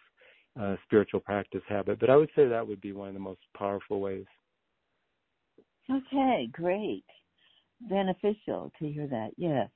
[0.59, 3.41] uh, spiritual practice habit, but I would say that would be one of the most
[3.57, 4.25] powerful ways.
[5.89, 7.05] Okay, great.
[7.89, 9.69] Beneficial to hear that, yes.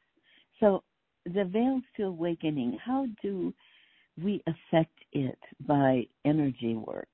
[0.60, 0.84] So
[1.26, 3.54] the veils to awakening, how do
[4.22, 5.38] we affect it
[5.68, 7.10] by energy work.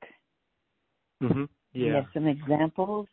[1.21, 1.43] Mm-hmm.
[1.73, 1.87] Yeah.
[1.87, 3.07] You have some examples?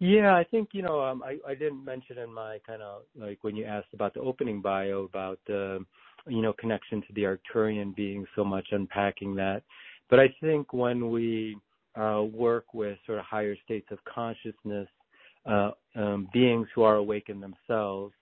[0.00, 3.38] Yeah, I think you know um, I I didn't mention in my kind of like
[3.42, 5.84] when you asked about the opening bio about the
[6.26, 9.62] you know connection to the Arcturian being so much unpacking that,
[10.10, 11.56] but I think when we
[11.96, 14.88] uh, work with sort of higher states of consciousness,
[15.46, 18.14] uh, um, beings who are awakened themselves,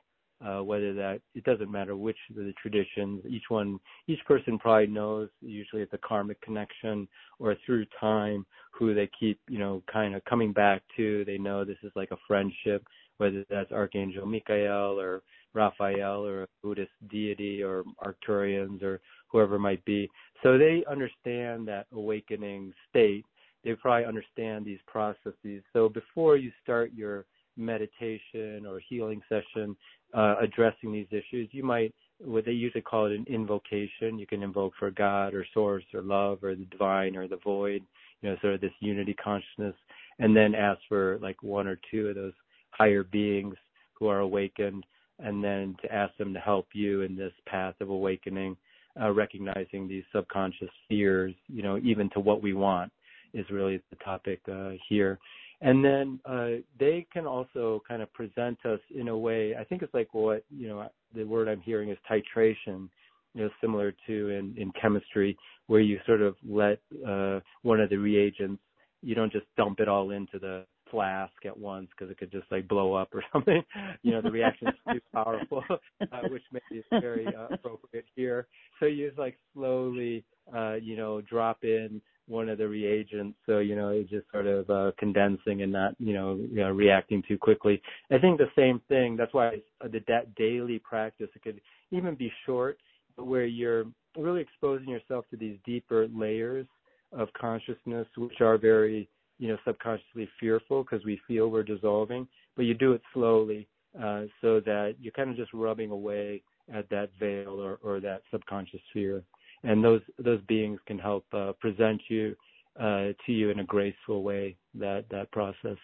[0.45, 4.89] uh, whether that it doesn't matter which of the traditions each one each person probably
[4.89, 7.07] knows usually it's a karmic connection
[7.39, 11.25] or through time who they keep you know kind of coming back to.
[11.25, 12.85] They know this is like a friendship
[13.19, 15.23] whether that's archangel michael or
[15.55, 20.09] raphael or a buddhist deity or arcturians or whoever it might be
[20.43, 23.25] so they understand that awakening state
[23.65, 27.25] they probably understand these processes so before you start your
[27.57, 29.77] meditation or healing session
[30.15, 31.49] uh, addressing these issues.
[31.53, 34.19] You might, what they usually call it an invocation.
[34.19, 37.83] You can invoke for God or source or love or the divine or the void,
[38.21, 39.75] you know, sort of this unity consciousness,
[40.19, 42.35] and then ask for like one or two of those
[42.71, 43.55] higher beings
[43.95, 44.85] who are awakened,
[45.23, 48.57] and then to ask them to help you in this path of awakening,
[49.01, 52.93] uh, recognizing these subconscious fears, you know, even to what we want
[53.33, 55.19] is really the topic uh, here.
[55.61, 59.55] And then uh, they can also kind of present us in a way.
[59.59, 60.89] I think it's like what you know.
[61.15, 62.89] The word I'm hearing is titration.
[63.35, 67.91] You know, similar to in in chemistry, where you sort of let uh, one of
[67.91, 68.61] the reagents.
[69.03, 72.47] You don't just dump it all into the flask at once because it could just
[72.53, 73.63] like blow up or something.
[74.03, 75.65] You know, the reaction is too powerful,
[76.01, 78.47] uh, which maybe is very uh, appropriate here.
[78.79, 80.25] So you just like slowly,
[80.55, 84.47] uh, you know, drop in one of the reagents, so you know it's just sort
[84.47, 87.83] of uh, condensing and not you know, you know reacting too quickly.
[88.13, 89.17] I think the same thing.
[89.17, 92.79] That's why the that daily practice it could even be short,
[93.17, 96.67] but where you're really exposing yourself to these deeper layers
[97.13, 99.09] of consciousness, which are very
[99.43, 102.27] you know subconsciously fearful because we feel we're dissolving,
[102.57, 106.89] but you do it slowly uh, so that you're kind of just rubbing away at
[106.91, 109.23] that veil or, or that subconscious fear
[109.65, 112.35] and those those beings can help uh, present you
[112.79, 114.57] uh, to you in a graceful way.
[114.75, 115.77] That that process.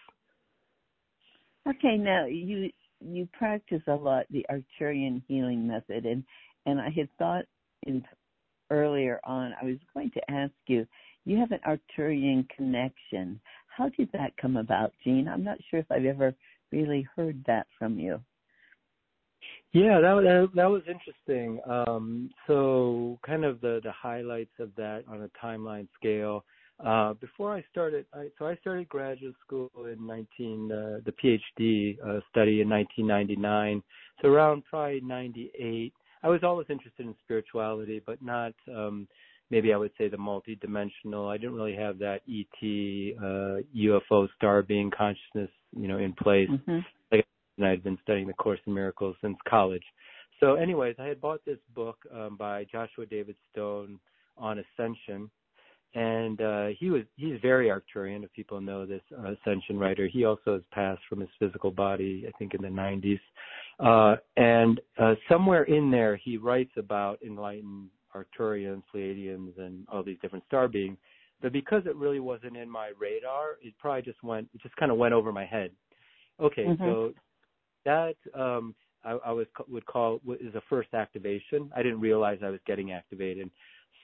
[1.67, 2.69] Okay, now you
[2.99, 6.23] you practice a lot the Arcturian healing method, and
[6.65, 7.45] and I had thought
[7.83, 8.03] in
[8.69, 10.85] earlier on I was going to ask you.
[11.25, 13.39] You have an Arcturian connection.
[13.67, 15.27] How did that come about, Gene?
[15.27, 16.33] I'm not sure if I've ever
[16.71, 18.19] really heard that from you.
[19.71, 21.59] Yeah, that that, that was interesting.
[21.69, 26.43] Um, so, kind of the the highlights of that on a timeline scale.
[26.83, 31.97] Uh, before I started, I, so I started graduate school in 19, uh, the PhD
[31.99, 33.83] uh, study in 1999.
[34.21, 35.93] So around probably 98.
[36.23, 39.07] I was always interested in spirituality, but not um,
[39.49, 41.27] maybe I would say the multi-dimensional.
[41.27, 46.49] I didn't really have that ET, uh, UFO, star being consciousness, you know, in place.
[46.49, 46.79] Mm-hmm.
[47.11, 47.25] Like
[47.61, 49.83] I had been studying the Course in Miracles since college.
[50.39, 53.99] So, anyways, I had bought this book um, by Joshua David Stone
[54.37, 55.29] on ascension,
[55.95, 58.23] and uh, he was he's very Arcturian.
[58.23, 62.25] If people know this uh, ascension writer, he also has passed from his physical body,
[62.27, 63.19] I think, in the 90s.
[63.79, 70.19] Uh, and uh, somewhere in there, he writes about enlightened Arcturians, Pleiadians, and all these
[70.21, 70.97] different star beings.
[71.41, 74.91] But because it really wasn't in my radar, it probably just went, it just kind
[74.91, 75.71] of went over my head.
[76.39, 76.83] Okay, mm-hmm.
[76.83, 77.13] so
[77.85, 81.69] that um, I, I was would call is a first activation.
[81.75, 83.49] I didn't realize I was getting activated.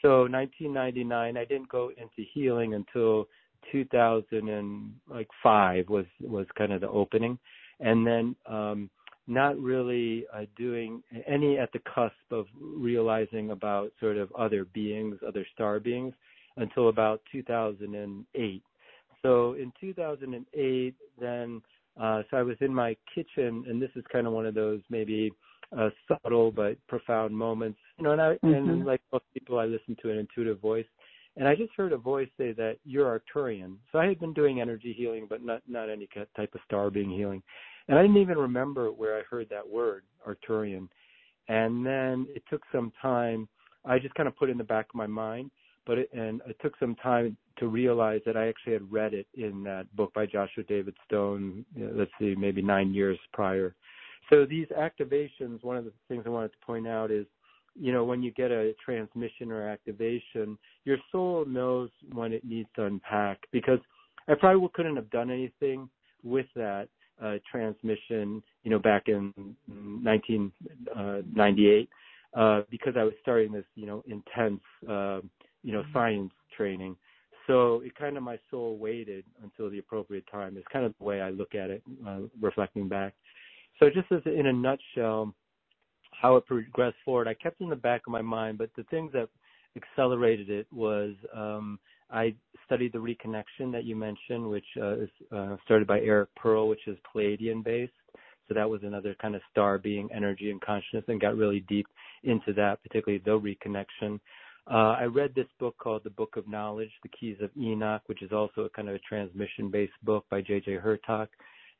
[0.02, 3.28] So 1999, I didn't go into healing until
[3.72, 7.40] 2005 was was kind of the opening,
[7.80, 8.90] and then um,
[9.28, 15.18] not really uh, doing any at the cusp of realizing about sort of other beings,
[15.28, 16.14] other star beings,
[16.58, 18.64] until about 2008.
[19.22, 21.62] So in 2008, then,
[22.00, 24.82] uh, so I was in my kitchen, and this is kind of one of those
[24.90, 25.32] maybe
[25.78, 28.12] uh, subtle but profound moments, you know.
[28.12, 28.54] And I, mm-hmm.
[28.54, 30.86] and like most people, I listen to an intuitive voice,
[31.38, 33.78] and I just heard a voice say that you're Arcturian.
[33.92, 37.10] So I had been doing energy healing, but not not any type of star being
[37.10, 37.42] healing.
[37.88, 40.88] And I didn't even remember where I heard that word, Arcturian.
[41.48, 43.48] And then it took some time.
[43.86, 45.52] I just kind of put it in the back of my mind,
[45.86, 49.28] but it, and it took some time to realize that I actually had read it
[49.36, 51.66] in that book by Joshua David Stone.
[51.76, 53.76] You know, let's see, maybe nine years prior.
[54.32, 57.28] So these activations, one of the things I wanted to point out is,
[57.80, 62.70] you know, when you get a transmission or activation, your soul knows when it needs
[62.78, 63.80] to unpack because
[64.28, 65.90] I probably couldn't have done anything
[66.24, 66.88] with that
[67.22, 69.34] uh, transmission, you know, back in
[69.68, 71.90] 1998,
[72.36, 75.22] uh, uh, because I was starting this, you know, intense, uh,
[75.64, 75.94] you know, mm-hmm.
[75.94, 76.96] science training.
[77.48, 80.58] So it kind of my soul waited until the appropriate time.
[80.58, 83.14] It's kind of the way I look at it, uh, reflecting back.
[83.80, 85.34] So just as in a nutshell,
[86.12, 89.12] how it progressed forward, I kept in the back of my mind, but the things
[89.14, 89.30] that
[89.76, 95.56] accelerated it was um, I studied the reconnection that you mentioned, which uh, is uh,
[95.66, 97.94] started by Eric Pearl, which is Pleiadian based.
[98.48, 101.88] So that was another kind of star being energy and consciousness and got really deep
[102.24, 104.20] into that, particularly the reconnection.
[104.68, 108.22] Uh, I read this book called The Book of Knowledge, The Keys of Enoch, which
[108.22, 110.78] is also a kind of a transmission based book by J.J.
[110.78, 111.28] Hurtak.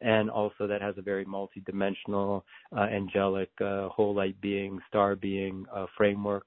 [0.02, 2.44] And also that has a very multidimensional,
[2.78, 5.66] angelic, whole light being, star being
[5.98, 6.46] framework.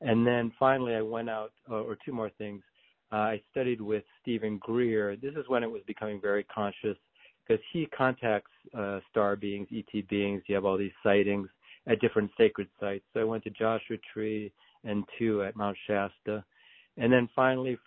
[0.00, 2.62] And then finally, I went out, or two more things.
[3.10, 5.16] I studied with Steven Greer.
[5.16, 6.96] This is when it was becoming very conscious
[7.46, 10.42] because he contacts uh, star beings, ET beings.
[10.46, 11.48] You have all these sightings
[11.86, 13.04] at different sacred sites.
[13.14, 14.52] So I went to Joshua Tree
[14.84, 16.44] and two at Mount Shasta.
[16.98, 17.78] And then finally,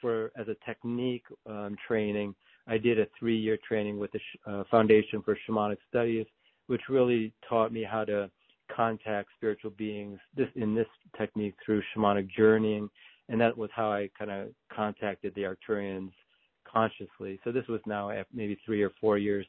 [0.00, 2.34] for as a technique um, training,
[2.66, 6.26] I did a three-year training with the uh, Foundation for Shamanic Studies,
[6.68, 8.30] which really taught me how to
[8.74, 10.86] contact spiritual beings this, in this
[11.18, 12.88] technique through shamanic journeying
[13.30, 16.10] and that was how I kind of contacted the Arcturians
[16.70, 17.40] consciously.
[17.44, 19.46] So this was now maybe three or four years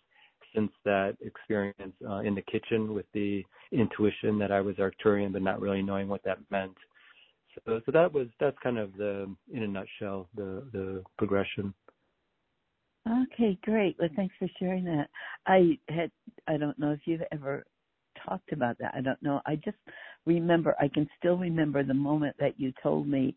[0.55, 5.41] since that experience uh, in the kitchen with the intuition that I was Arcturian, but
[5.41, 6.75] not really knowing what that meant.
[7.65, 11.73] So, so that was that's kind of the in a nutshell the the progression.
[13.09, 13.95] Okay, great.
[13.99, 15.07] Well, thanks for sharing that.
[15.47, 16.11] I had
[16.47, 17.65] I don't know if you've ever
[18.27, 18.93] talked about that.
[18.95, 19.41] I don't know.
[19.45, 19.77] I just
[20.25, 23.35] remember I can still remember the moment that you told me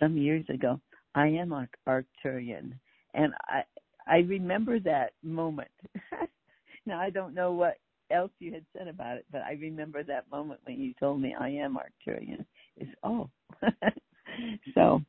[0.00, 0.80] some years ago,
[1.14, 2.72] I am an Arcturian,
[3.14, 3.62] and I
[4.06, 5.70] I remember that moment.
[6.86, 7.76] now I don't know what
[8.10, 11.34] else you had said about it, but I remember that moment when you told me
[11.38, 12.44] I am Arcturian.
[12.76, 13.28] Is oh,
[14.74, 15.02] so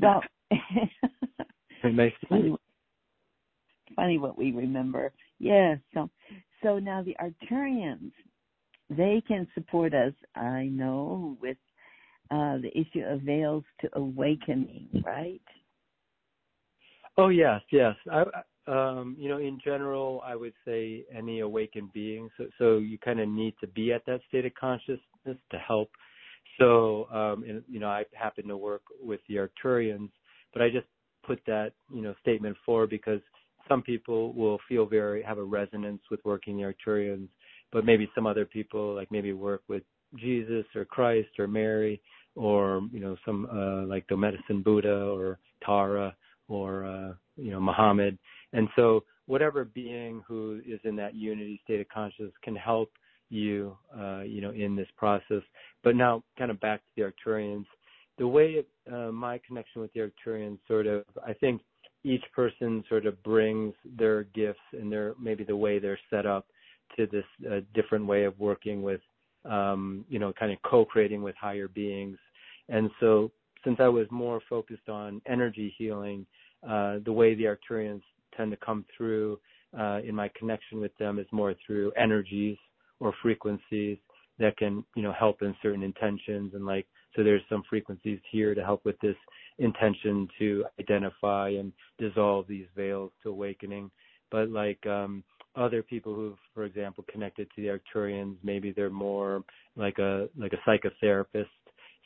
[0.00, 0.22] well.
[1.84, 2.54] nice funny,
[3.94, 5.12] funny what we remember.
[5.38, 5.76] Yeah.
[5.94, 6.10] So
[6.62, 8.12] so now the Arcturians,
[8.90, 10.12] they can support us.
[10.34, 11.56] I know with
[12.30, 15.40] uh, the issue of veils to awakening, right?
[17.18, 17.94] Oh yes, yes.
[18.12, 18.24] I,
[18.68, 22.28] um, you know, in general, I would say any awakened being.
[22.36, 25.00] So, so you kind of need to be at that state of consciousness
[25.50, 25.90] to help.
[26.58, 30.10] So, um, and, you know, I happen to work with the Arcturians,
[30.52, 30.86] but I just
[31.24, 33.20] put that, you know, statement forward because
[33.68, 37.28] some people will feel very have a resonance with working the Arcturians,
[37.72, 39.82] but maybe some other people like maybe work with
[40.14, 42.00] Jesus or Christ or Mary
[42.36, 46.14] or you know some uh, like the medicine Buddha or Tara
[46.48, 48.18] or uh, you know Muhammad,
[48.52, 52.90] and so whatever being who is in that unity state of consciousness can help
[53.30, 55.42] you uh, you know in this process.
[55.82, 57.66] But now, kind of back to the Arcturians,
[58.18, 61.62] the way uh, my connection with the Arcturians sort of I think
[62.04, 66.46] each person sort of brings their gifts and their maybe the way they're set up
[66.96, 69.00] to this uh, different way of working with
[69.48, 72.18] um, you know kind of co-creating with higher beings
[72.68, 73.30] and so
[73.66, 76.24] since I was more focused on energy healing,
[76.66, 78.02] uh, the way the Arcturians
[78.36, 79.38] tend to come through
[79.78, 82.56] uh, in my connection with them is more through energies
[83.00, 83.98] or frequencies
[84.38, 88.54] that can, you know, help in certain intentions and like so there's some frequencies here
[88.54, 89.16] to help with this
[89.58, 93.90] intention to identify and dissolve these veils to awakening.
[94.30, 95.24] But like um
[95.56, 99.42] other people who've, for example, connected to the Arcturians, maybe they're more
[99.76, 101.46] like a like a psychotherapist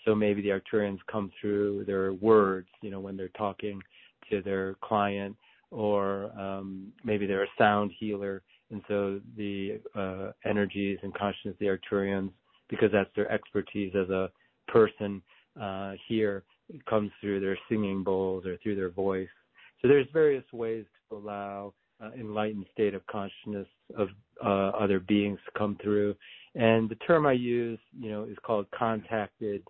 [0.05, 3.81] so maybe the Arcturians come through their words, you know, when they're talking
[4.31, 5.37] to their client,
[5.71, 11.59] or um, maybe they're a sound healer, and so the uh, energies and consciousness of
[11.59, 12.31] the Arcturians,
[12.69, 14.31] because that's their expertise as a
[14.69, 15.21] person
[15.61, 16.45] uh, here,
[16.89, 19.29] comes through their singing bowls or through their voice.
[19.83, 24.09] So there's various ways to allow uh, enlightened state of consciousness of
[24.45, 26.15] uh, other beings come through.
[26.55, 29.63] And the term I use, you know, is called contacted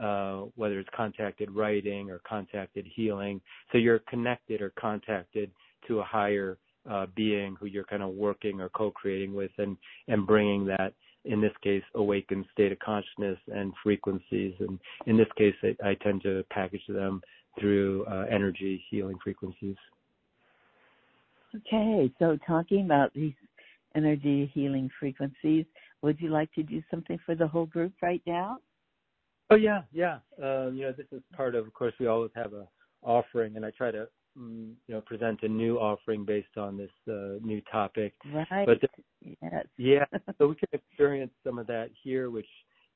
[0.00, 3.40] uh, whether it's contacted writing or contacted healing.
[3.70, 5.50] So you're connected or contacted
[5.86, 6.58] to a higher
[6.90, 9.76] uh, being who you're kind of working or co-creating with, and
[10.08, 14.54] and bringing that in this case awakened state of consciousness and frequencies.
[14.60, 17.22] And in this case, I, I tend to package them
[17.58, 19.76] through uh, energy healing frequencies.
[21.56, 23.34] Okay, so talking about these
[23.94, 25.64] energy healing frequencies,
[26.02, 28.58] would you like to do something for the whole group right now?
[29.50, 30.18] Oh yeah, yeah.
[30.42, 31.66] Um, you know, this is part of.
[31.66, 32.66] Of course, we always have a
[33.02, 36.90] offering, and I try to, mm, you know, present a new offering based on this
[37.08, 38.14] uh, new topic.
[38.32, 38.66] Right.
[38.66, 38.80] But
[39.20, 39.66] yes.
[39.76, 40.04] yeah,
[40.38, 42.48] so we can experience some of that here, which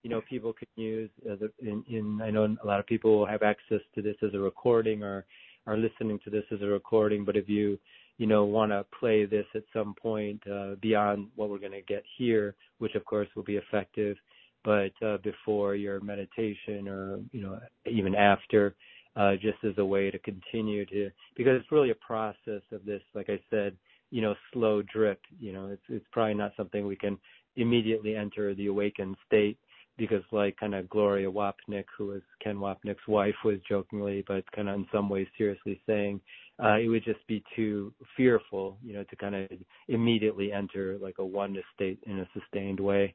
[0.03, 2.21] you know people can use as a, in, in.
[2.23, 5.27] I know a lot of people will have access to this as a recording or
[5.67, 7.25] are listening to this as a recording.
[7.25, 7.79] But if you
[8.19, 11.83] you know want to play this at some point uh, beyond what we're going to
[11.83, 14.17] get here, which of course will be effective
[14.65, 18.75] but uh, before your meditation or you know even after
[19.17, 23.03] uh, just as a way to continue to because it's really a process of this
[23.15, 23.77] like i said
[24.11, 27.19] you know slow drip you know it's it's probably not something we can
[27.57, 29.59] immediately enter the awakened state
[29.97, 34.69] because like kind of gloria wapnick who was ken wapnick's wife was jokingly but kind
[34.69, 36.21] of in some ways seriously saying
[36.61, 39.49] it would just be too fearful you know to kind of
[39.89, 43.15] immediately enter like a oneness state in a sustained way.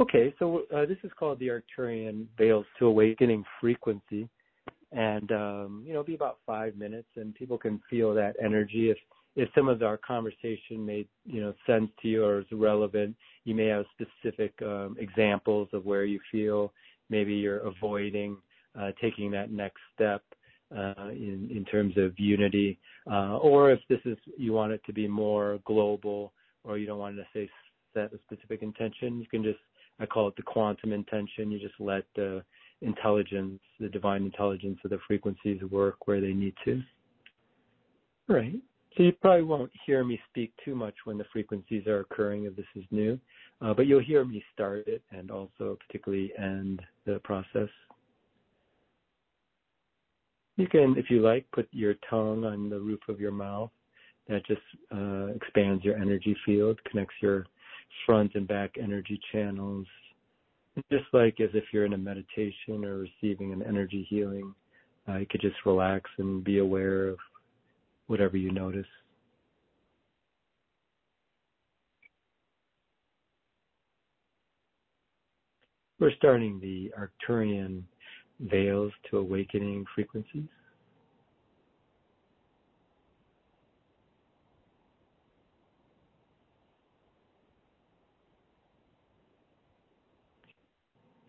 [0.00, 4.28] Okay, so uh, this is called the Arcturian Veils to Awakening Frequency,
[4.90, 8.90] and um, you know, it'll be about five minutes, and people can feel that energy.
[8.90, 8.98] If
[9.36, 13.14] if some of our conversation made you know sense to you or is relevant,
[13.44, 16.72] you may have specific um, examples of where you feel
[17.10, 18.36] maybe you're avoiding
[18.78, 20.22] uh, taking that next step.
[20.32, 20.34] uh,
[20.70, 22.78] in in terms of unity,
[23.10, 26.32] uh, or if this is you want it to be more global,
[26.64, 27.48] or you don't want to say
[27.92, 29.58] set a specific intention, you can just
[30.00, 31.50] I call it the quantum intention.
[31.50, 32.42] You just let the
[32.80, 36.82] intelligence, the divine intelligence of the frequencies work where they need to.
[38.28, 38.56] Right.
[38.96, 42.54] So you probably won't hear me speak too much when the frequencies are occurring if
[42.54, 43.18] this is new,
[43.60, 47.68] uh, but you'll hear me start it and also particularly end the process.
[50.56, 53.70] You can, if you like, put your tongue on the roof of your mouth.
[54.28, 54.62] That just
[54.94, 57.46] uh, expands your energy field, connects your
[58.06, 59.86] front and back energy channels.
[60.90, 64.54] Just like as if you're in a meditation or receiving an energy healing,
[65.08, 67.18] uh, you could just relax and be aware of
[68.06, 68.86] whatever you notice.
[76.00, 77.82] We're starting the Arcturian
[78.40, 80.48] veils to awakening frequencies.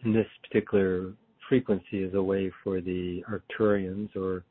[0.03, 1.13] And this particular
[1.49, 4.43] frequency is a way for the Arcturians or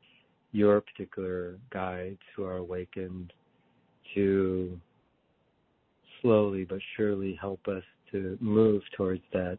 [0.51, 3.31] your particular guides who are awakened
[4.13, 4.79] to
[6.21, 9.57] slowly but surely help us to move towards that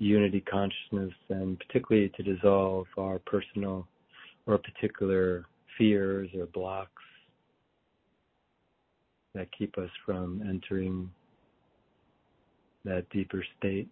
[0.00, 3.86] unity consciousness and particularly to dissolve our personal
[4.46, 5.44] or particular
[5.76, 6.90] fears or blocks
[9.34, 11.08] that keep us from entering
[12.84, 13.88] that deeper state.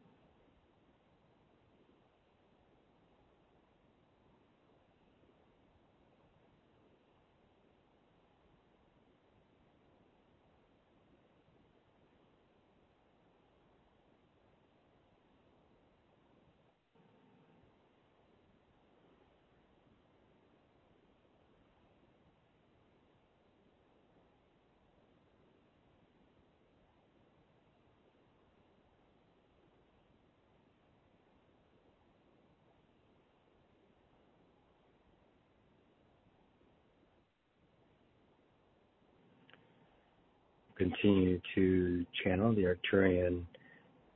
[40.78, 43.42] Continue to channel the Arcturian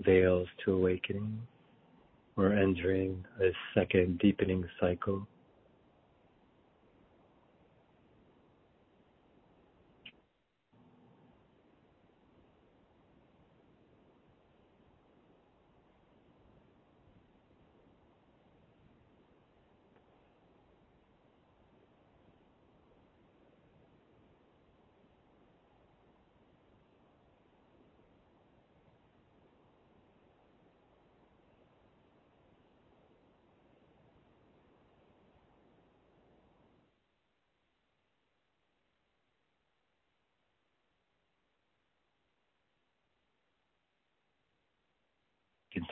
[0.00, 1.40] veils to awakening.
[2.36, 5.26] We're entering a second deepening cycle.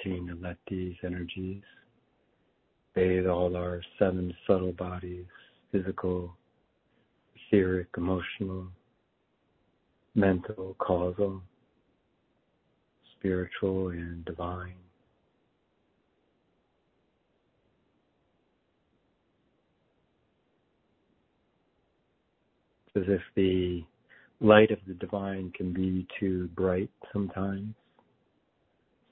[0.04, 1.62] To let these energies
[2.94, 5.26] bathe all our seven subtle bodies
[5.70, 6.34] physical,
[7.52, 8.66] etheric, emotional,
[10.14, 11.42] mental, causal,
[13.18, 14.74] spiritual, and divine.
[22.94, 23.84] It's as if the
[24.40, 27.74] light of the divine can be too bright sometimes.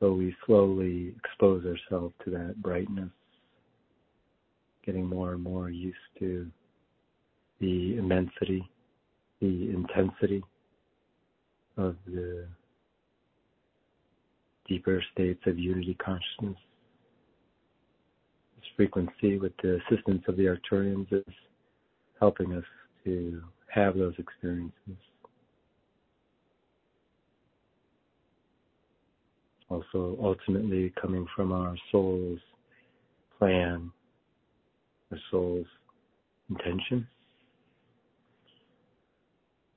[0.00, 3.10] So we slowly expose ourselves to that brightness,
[4.84, 6.46] getting more and more used to
[7.60, 8.68] the immensity,
[9.40, 10.42] the intensity
[11.76, 12.46] of the
[14.68, 16.56] deeper states of unity consciousness.
[18.56, 21.34] This frequency, with the assistance of the Arcturians, is
[22.20, 22.64] helping us
[23.04, 23.42] to
[23.72, 24.96] have those experiences.
[29.68, 32.38] Also ultimately coming from our soul's
[33.38, 33.90] plan,
[35.10, 35.66] our soul's
[36.50, 37.06] intention.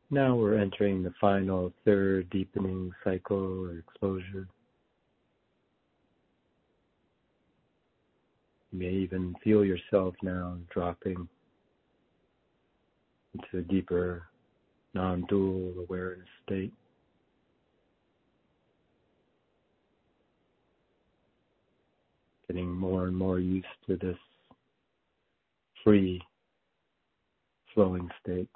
[0.10, 4.48] Now we're entering the final third deepening cycle or exposure.
[8.72, 11.28] You may even feel yourself now dropping
[13.34, 14.24] into a deeper
[14.94, 16.74] non dual awareness state.
[22.52, 24.18] Getting more and more used to this
[25.84, 26.22] free
[27.74, 28.50] flowing state.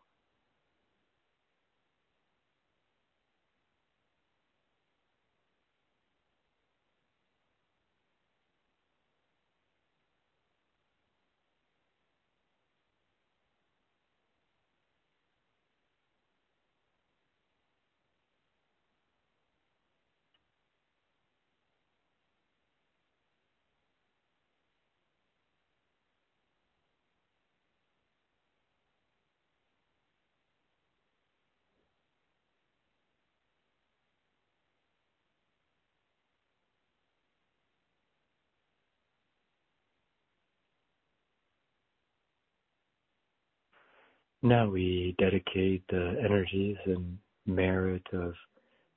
[44.46, 47.18] Now we dedicate the energies and
[47.48, 48.36] merit of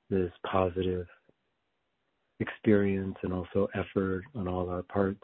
[0.07, 1.07] this positive
[2.39, 5.23] experience and also effort on all our parts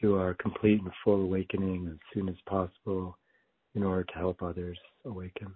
[0.00, 3.16] to our complete and full awakening as soon as possible
[3.76, 5.54] in order to help others awaken.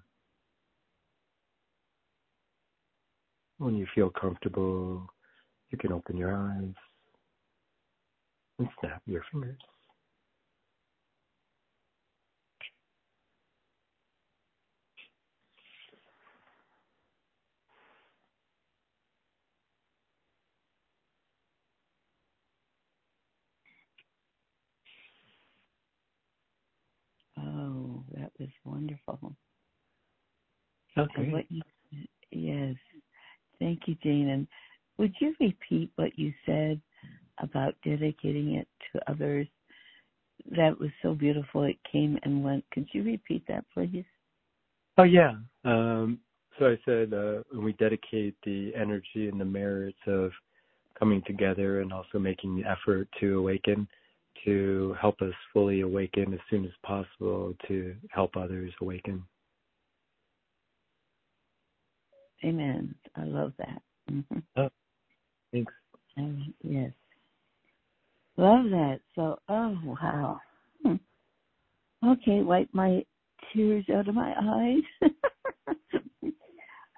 [3.59, 5.09] When you feel comfortable,
[5.71, 6.73] you can open your eyes
[8.61, 9.59] and snap your fingers.
[27.39, 28.49] Oh, that was
[28.83, 29.35] wonderful.
[30.99, 31.31] Okay.
[31.31, 31.63] What you,
[32.31, 32.75] yes.
[33.59, 34.31] Thank you, Gene.
[34.31, 34.47] And
[34.99, 36.81] would you repeat what you said
[37.39, 39.47] about dedicating it to others?
[40.51, 41.65] That was so beautiful.
[41.65, 42.65] It came and went.
[42.73, 44.05] Could you repeat that, please?
[44.99, 45.35] Oh, yeah.
[45.65, 46.19] Um,
[46.59, 50.33] so I said uh, when we dedicate the energy and the merits of
[50.99, 53.89] coming together and also making the effort to awaken
[54.45, 59.23] to help us fully awaken as soon as possible to help others awaken.
[62.45, 62.95] Amen.
[63.17, 63.83] I love that.
[64.11, 64.39] Mm-hmm.
[64.57, 64.69] Oh,
[65.53, 65.73] thanks.
[66.17, 66.91] Um, yes.
[68.37, 69.01] Love that.
[69.15, 70.41] So, oh, wow.
[70.83, 70.95] Hmm.
[72.05, 73.05] Okay, wipe my
[73.53, 75.11] tears out of my eyes.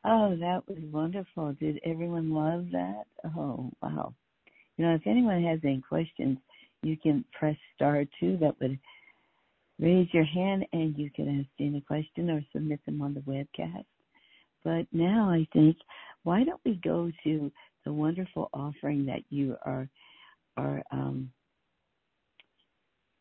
[0.04, 1.54] oh, that was wonderful.
[1.60, 3.04] Did everyone love that?
[3.36, 4.14] Oh, wow.
[4.76, 6.38] You know, if anyone has any questions,
[6.84, 8.36] you can press star two.
[8.38, 8.78] That would
[9.80, 13.20] raise your hand and you can ask Jane a question or submit them on the
[13.20, 13.86] webcast.
[14.62, 15.76] But now I think,
[16.22, 17.50] why don't we go to
[17.84, 19.88] the wonderful offering that you are
[20.56, 21.28] are um,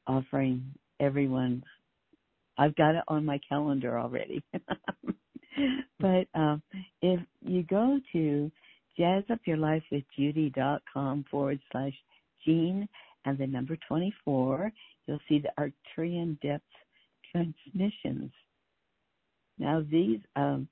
[0.07, 0.63] offering
[0.99, 1.63] everyone.
[2.57, 4.43] I've got it on my calendar already.
[5.99, 6.61] but um,
[7.01, 8.51] if you go to
[8.99, 11.93] jazzupyourlifewithjudy.com forward slash
[12.45, 12.87] Gene
[13.25, 14.71] and the number 24,
[15.07, 16.63] you'll see the Arcturian Depth
[17.31, 18.31] transmissions.
[19.57, 20.67] Now these, um,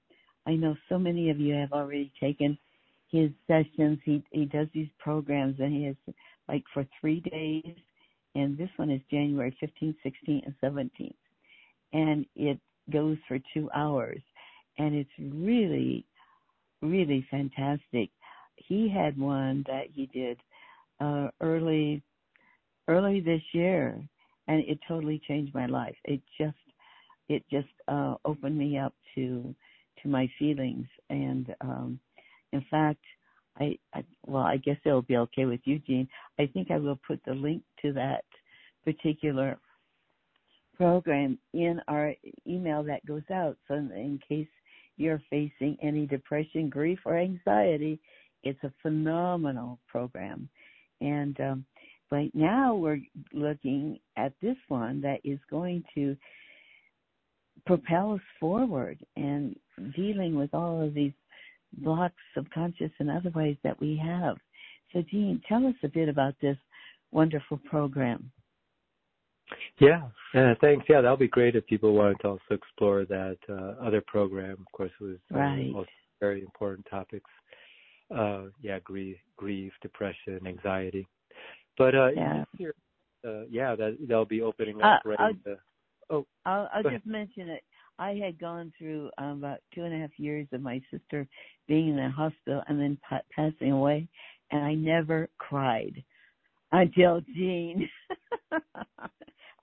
[0.47, 2.57] I know so many of you have already taken
[3.11, 3.99] his sessions.
[4.03, 5.95] He he does these programs and he has
[6.47, 7.75] like for three days,
[8.35, 11.13] and this one is January 15th, 16th, and 17th,
[11.93, 12.59] and it
[12.91, 14.21] goes for two hours,
[14.77, 16.05] and it's really,
[16.81, 18.09] really fantastic.
[18.55, 20.39] He had one that he did
[20.99, 22.01] uh, early
[22.87, 24.01] early this year,
[24.47, 25.95] and it totally changed my life.
[26.05, 26.57] It just
[27.29, 29.53] it just uh, opened me up to
[30.01, 31.99] to my feelings, and um,
[32.53, 33.03] in fact,
[33.59, 36.07] I, I well, I guess it'll be okay with you, Gene.
[36.39, 38.23] I think I will put the link to that
[38.83, 39.59] particular
[40.75, 42.15] program in our
[42.47, 43.57] email that goes out.
[43.67, 44.47] So in case
[44.97, 47.99] you're facing any depression, grief, or anxiety,
[48.43, 50.49] it's a phenomenal program.
[50.99, 51.65] And um,
[52.11, 52.99] right now we're
[53.33, 56.15] looking at this one that is going to
[57.65, 59.55] propel us forward and
[59.95, 61.13] dealing with all of these
[61.73, 64.37] blocks, subconscious and other ways that we have.
[64.93, 66.57] So Gene, tell us a bit about this
[67.11, 68.31] wonderful program.
[69.79, 70.03] Yeah,
[70.35, 70.85] uh, thanks.
[70.87, 74.57] Yeah, that'll be great if people wanted to also explore that uh, other program.
[74.59, 75.71] Of course, it was uh, right.
[75.71, 75.89] most
[76.19, 77.29] very important topics.
[78.15, 81.07] Uh, yeah, grief, grief, depression, anxiety.
[81.81, 82.75] But uh, yeah, year,
[83.27, 85.33] uh, yeah, that they'll be opening up uh, right I'll.
[86.11, 87.63] Oh, I'll, I'll just mention it.
[87.97, 91.27] I had gone through um, about two and a half years of my sister
[91.67, 94.07] being in the hospital and then pa- passing away,
[94.51, 96.03] and I never cried
[96.71, 97.89] until Gene.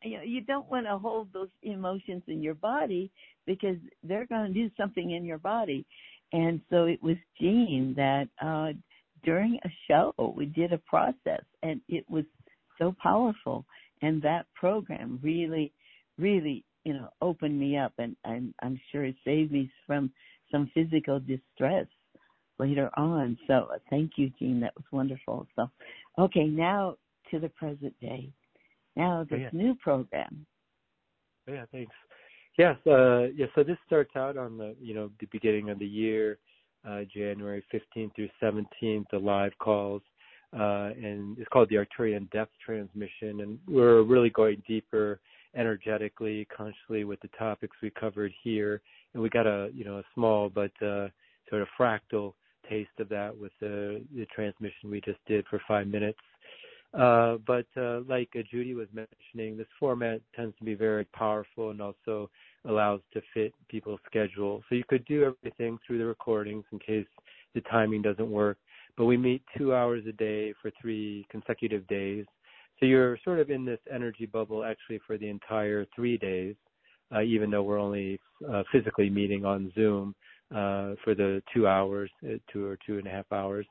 [0.02, 3.12] you know, you don't want to hold those emotions in your body
[3.46, 5.86] because they're going to do something in your body.
[6.32, 8.72] And so it was Gene that uh
[9.24, 12.24] during a show we did a process and it was
[12.78, 13.64] so powerful
[14.02, 15.72] and that program really
[16.18, 20.10] really you know opened me up and I'm I'm sure it saved me from
[20.50, 21.86] some physical distress
[22.58, 23.38] later on.
[23.46, 24.60] So thank you, Gene.
[24.60, 25.46] That was wonderful.
[25.56, 25.70] So
[26.18, 26.96] okay, now
[27.30, 28.30] to the present day.
[28.96, 29.48] Now this oh, yeah.
[29.52, 30.46] new program.
[31.48, 31.94] Oh, yeah, thanks.
[32.58, 33.46] Yes, uh, yeah.
[33.54, 36.38] So this starts out on the you know the beginning of the year,
[37.14, 40.02] January 15th through 17th, the live calls,
[40.54, 45.20] uh, and it's called the Arcturian Depth Transmission, and we're really going deeper
[45.54, 48.80] energetically, consciously with the topics we covered here,
[49.12, 51.08] and we got a you know a small but uh,
[51.48, 52.34] sort of fractal
[52.68, 56.18] taste of that with the, the transmission we just did for five minutes.
[56.94, 61.70] Uh, but uh, like uh, Judy was mentioning, this format tends to be very powerful
[61.70, 62.30] and also
[62.66, 64.62] allows to fit people's schedule.
[64.68, 67.06] So you could do everything through the recordings in case
[67.54, 68.56] the timing doesn't work.
[68.96, 72.24] But we meet two hours a day for three consecutive days.
[72.80, 76.56] So you're sort of in this energy bubble actually for the entire three days,
[77.24, 78.20] even though we're only
[78.72, 80.14] physically meeting on Zoom
[80.50, 82.10] uh, for the two hours,
[82.52, 83.66] two or two and a half hours.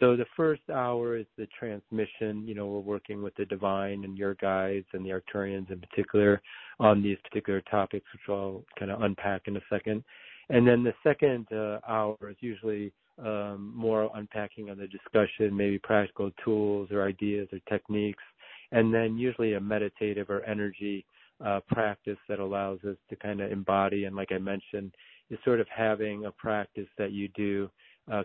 [0.00, 2.46] So the first hour is the transmission.
[2.46, 6.40] You know, we're working with the divine and your guides and the Arcturians in particular
[6.78, 10.04] on these particular topics, which I'll kind of unpack in a second.
[10.50, 15.78] And then the second uh, hour is usually um, more unpacking of the discussion, maybe
[15.78, 18.22] practical tools or ideas or techniques,
[18.70, 21.04] and then usually a meditative or energy
[21.44, 24.04] uh, practice that allows us to kind of embody.
[24.04, 24.92] And like I mentioned,
[25.30, 27.68] is sort of having a practice that you do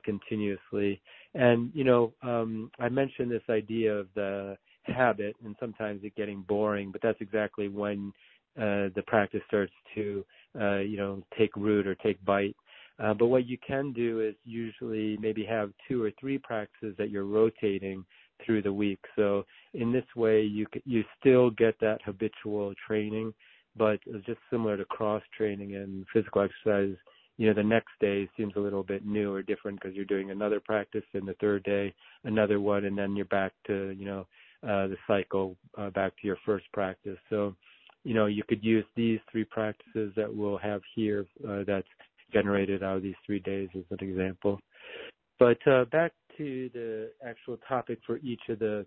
[0.04, 1.02] continuously.
[1.34, 6.42] And you know, um, I mentioned this idea of the habit, and sometimes it getting
[6.42, 8.12] boring, but that's exactly when
[8.58, 10.24] uh, the practice starts to,
[10.60, 12.56] uh, you know, take root or take bite.
[13.00, 17.10] Uh, but what you can do is usually maybe have two or three practices that
[17.10, 18.06] you're rotating
[18.46, 19.00] through the week.
[19.16, 23.34] So in this way, you you still get that habitual training,
[23.76, 26.96] but just similar to cross training and physical exercise.
[27.38, 30.32] You know, the next day seems a little bit new or different because you're doing
[30.32, 34.28] another practice, and the third day another one, and then you're back to you know
[34.64, 37.18] uh, the cycle uh, back to your first practice.
[37.30, 37.54] So,
[38.04, 41.88] you know, you could use these three practices that we'll have here uh, that's
[42.32, 44.60] generated out of these three days as an example.
[45.38, 48.86] But uh, back to the actual topic for each of the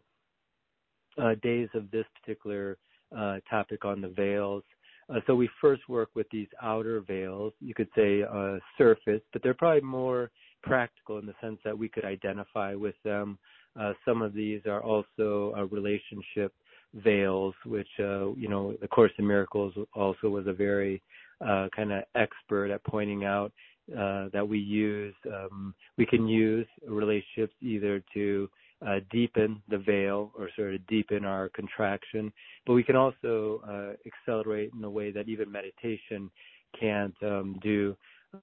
[1.18, 2.78] uh, days of this particular
[3.16, 4.62] uh, topic on the veils.
[5.08, 9.42] Uh, so we first work with these outer veils, you could say uh, surface, but
[9.42, 10.30] they're probably more
[10.62, 13.38] practical in the sense that we could identify with them.
[13.78, 16.52] Uh, some of these are also uh, relationship
[16.94, 21.02] veils, which uh, you know the Course in Miracles also was a very
[21.46, 23.52] uh, kind of expert at pointing out
[23.92, 25.14] uh, that we use.
[25.26, 28.48] Um, we can use relationships either to
[28.86, 32.32] uh, deepen the veil or sort of deepen our contraction,
[32.66, 36.30] but we can also uh, accelerate in a way that even meditation
[36.78, 37.96] can't um, do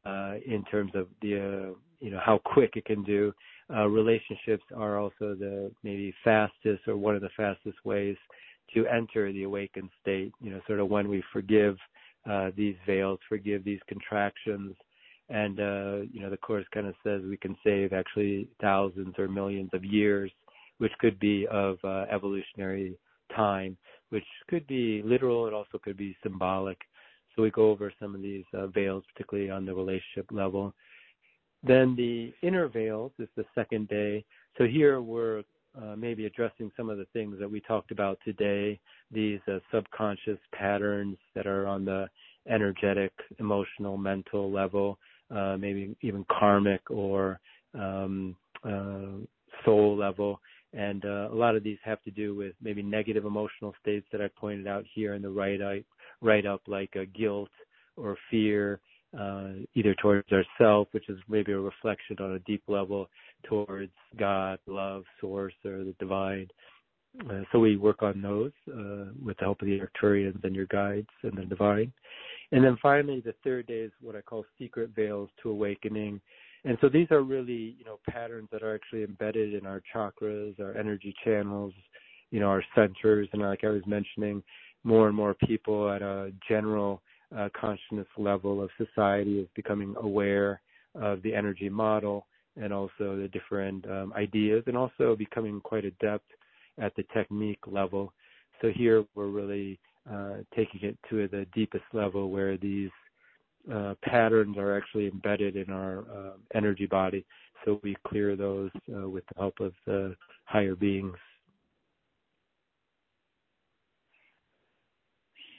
[0.05, 3.33] uh, in terms of the uh, you know how quick it can do.
[3.73, 8.17] Uh, relationships are also the maybe fastest or one of the fastest ways
[8.73, 10.33] to enter the awakened state.
[10.41, 11.77] You know, sort of when we forgive
[12.29, 14.75] uh, these veils, forgive these contractions,
[15.29, 19.27] and uh, you know the course kind of says we can save actually thousands or
[19.27, 20.31] millions of years,
[20.77, 22.97] which could be of uh, evolutionary
[23.35, 23.77] time,
[24.09, 25.47] which could be literal.
[25.47, 26.77] It also could be symbolic.
[27.35, 30.73] So we go over some of these uh, veils, particularly on the relationship level.
[31.63, 34.23] Then the inner veils is the second day.
[34.57, 35.43] So here we're
[35.81, 38.79] uh, maybe addressing some of the things that we talked about today,
[39.11, 42.07] these uh, subconscious patterns that are on the
[42.47, 44.99] energetic, emotional, mental level,
[45.33, 47.39] uh, maybe even karmic or
[47.73, 49.19] um, uh,
[49.65, 50.39] soul level.
[50.73, 54.21] And uh, a lot of these have to do with maybe negative emotional states that
[54.21, 55.83] I pointed out here in the eye,
[56.21, 57.51] right up, like uh, guilt
[57.95, 58.79] or fear,
[59.17, 63.07] uh, either towards ourself, which is maybe a reflection on a deep level
[63.47, 66.47] towards God, love, source, or the divine.
[67.29, 70.65] Uh, so we work on those uh, with the help of the Arcturians and your
[70.65, 71.93] guides and the divine.
[72.53, 76.21] And then finally, the third day is what I call secret veils to awakening.
[76.65, 80.59] And so these are really, you know, patterns that are actually embedded in our chakras,
[80.59, 81.73] our energy channels,
[82.29, 83.27] you know, our centers.
[83.33, 84.43] And like I was mentioning,
[84.83, 87.01] more and more people at a general
[87.35, 90.61] uh, consciousness level of society is becoming aware
[90.93, 96.29] of the energy model and also the different um, ideas and also becoming quite adept
[96.79, 98.13] at the technique level.
[98.61, 99.79] So here we're really
[100.55, 102.91] taking it to the deepest level where these
[103.71, 107.25] uh, patterns are actually embedded in our uh, energy body.
[107.63, 111.15] So we clear those uh, with the help of the higher beings.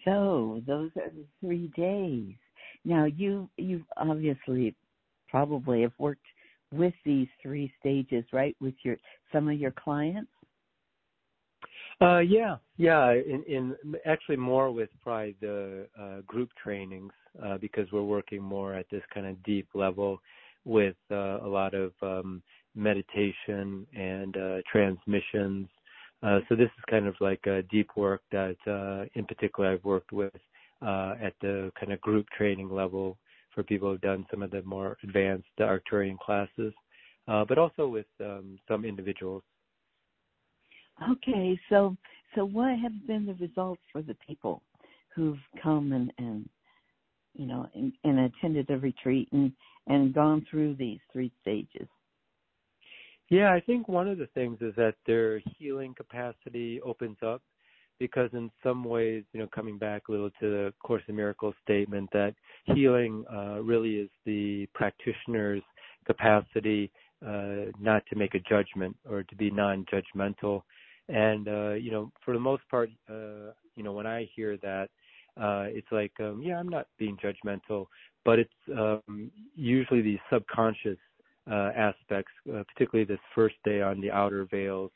[0.04, 2.34] So those are the three days.
[2.84, 3.48] Now you
[3.96, 4.74] obviously
[5.28, 6.26] probably have worked
[6.70, 8.54] with these three stages, right?
[8.60, 8.96] With your
[9.32, 10.30] some of your clients.
[12.00, 13.12] Uh, yeah, yeah.
[13.12, 17.12] In, in actually more with probably the uh, group trainings
[17.44, 20.18] uh, because we're working more at this kind of deep level
[20.64, 22.42] with uh, a lot of um,
[22.74, 25.68] meditation and uh, transmissions
[26.24, 29.84] uh, so this is kind of like a deep work that, uh, in particular, I've
[29.84, 30.32] worked with
[30.80, 33.18] uh, at the kind of group training level
[33.54, 36.72] for people who've done some of the more advanced Arcturian classes,
[37.28, 39.42] uh, but also with um, some individuals.
[41.10, 41.96] Okay, so
[42.34, 44.62] so what have been the results for the people
[45.14, 46.48] who've come and and
[47.34, 49.52] you know and, and attended the retreat and
[49.86, 51.88] and gone through these three stages?
[53.30, 57.42] Yeah, I think one of the things is that their healing capacity opens up
[57.98, 61.54] because in some ways, you know, coming back a little to the Course in Miracles
[61.62, 62.34] statement that
[62.64, 65.62] healing uh, really is the practitioner's
[66.06, 66.90] capacity
[67.26, 70.62] uh, not to make a judgment or to be non-judgmental.
[71.08, 74.88] And uh, you know, for the most part, uh, you know, when I hear that,
[75.36, 77.86] uh, it's like, um, yeah, I'm not being judgmental,
[78.24, 80.98] but it's um, usually these subconscious
[81.50, 84.92] uh, aspects, particularly this first day on the outer veils.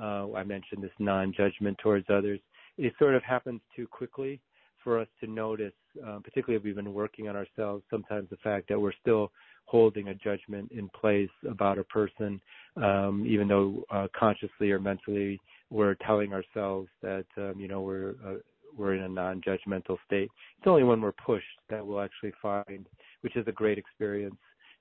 [0.00, 2.40] Uh, I mentioned this non-judgment towards others.
[2.78, 4.40] It sort of happens too quickly
[4.82, 5.72] for us to notice,
[6.06, 7.84] uh, particularly if we've been working on ourselves.
[7.90, 9.30] Sometimes the fact that we're still
[9.66, 12.40] holding a judgment in place about a person,
[12.76, 18.14] um, even though uh, consciously or mentally we're telling ourselves that um, you know we're
[18.26, 18.34] uh,
[18.76, 20.30] we're in a non-judgmental state.
[20.58, 22.86] It's only when we're pushed that we'll actually find
[23.22, 24.36] which is a great experience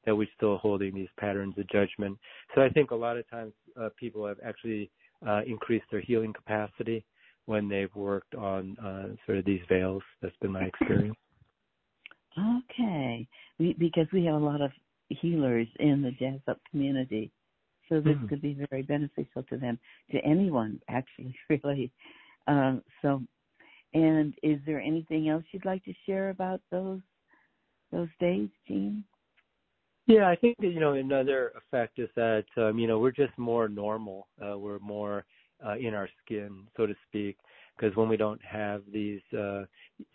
[0.05, 2.17] that we're still holding these patterns of judgment.
[2.55, 4.89] So I think a lot of times uh, people have actually
[5.27, 7.03] uh, increased their healing capacity
[7.49, 10.03] when they've worked on uh, sort of these veils.
[10.21, 11.17] That's been my experience.
[12.37, 13.27] Okay,
[13.57, 14.69] we, because we have a lot of
[15.07, 17.31] healers in the jazz up community,
[17.89, 18.29] so this mm.
[18.29, 19.79] could be very beneficial to them,
[20.11, 21.91] to anyone actually, really.
[22.47, 23.23] Um, so,
[23.95, 27.01] and is there anything else you'd like to share about those
[27.91, 29.03] those days, Gene?
[30.05, 33.35] Yeah, I think that, you know another effect is that um, you know we're just
[33.39, 34.27] more normal.
[34.39, 35.25] Uh, we're more
[35.65, 37.37] uh, in our skin, so to speak.
[37.77, 39.63] Because when we don't have these, uh,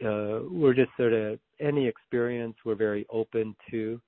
[0.05, 4.01] uh, we're just sort of any experience we're very open to.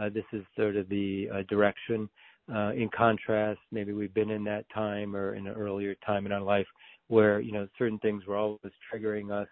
[0.00, 2.08] Uh, this is sort of the uh, direction.
[2.52, 6.32] Uh, in contrast, maybe we've been in that time or in an earlier time in
[6.32, 6.66] our life
[7.08, 8.60] where you know certain things were always
[8.92, 9.48] triggering us.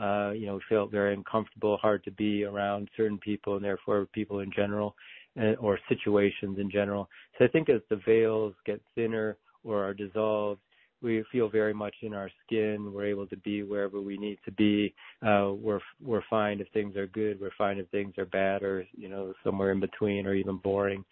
[0.00, 4.06] Uh, you know, we felt very uncomfortable, hard to be around certain people, and therefore
[4.12, 4.94] people in general,
[5.40, 7.08] uh, or situations in general.
[7.38, 10.60] So I think as the veils get thinner or are dissolved,
[11.06, 12.92] we feel very much in our skin.
[12.92, 14.92] We're able to be wherever we need to be.
[15.24, 17.40] Uh, we're we're fine if things are good.
[17.40, 21.04] We're fine if things are bad, or you know somewhere in between, or even boring.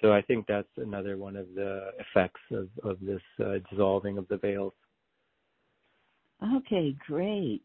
[0.00, 4.28] So I think that's another one of the effects of of this uh, dissolving of
[4.28, 4.72] the veils.
[6.58, 7.62] Okay, great.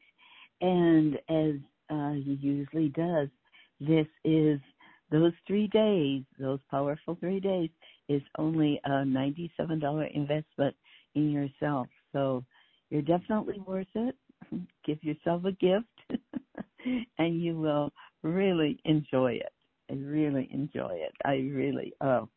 [0.61, 1.53] And as
[1.91, 3.29] uh, he usually does,
[3.79, 4.59] this is
[5.11, 7.69] those three days, those powerful three days,
[8.09, 10.75] is only a ninety-seven dollar investment
[11.16, 11.88] in yourself.
[12.13, 12.43] So
[12.89, 14.16] you're definitely worth it.
[14.86, 15.86] Give yourself a gift
[17.18, 17.91] and you will
[18.24, 19.51] really enjoy it.
[19.89, 21.13] I really enjoy it.
[21.24, 22.30] I really, oh,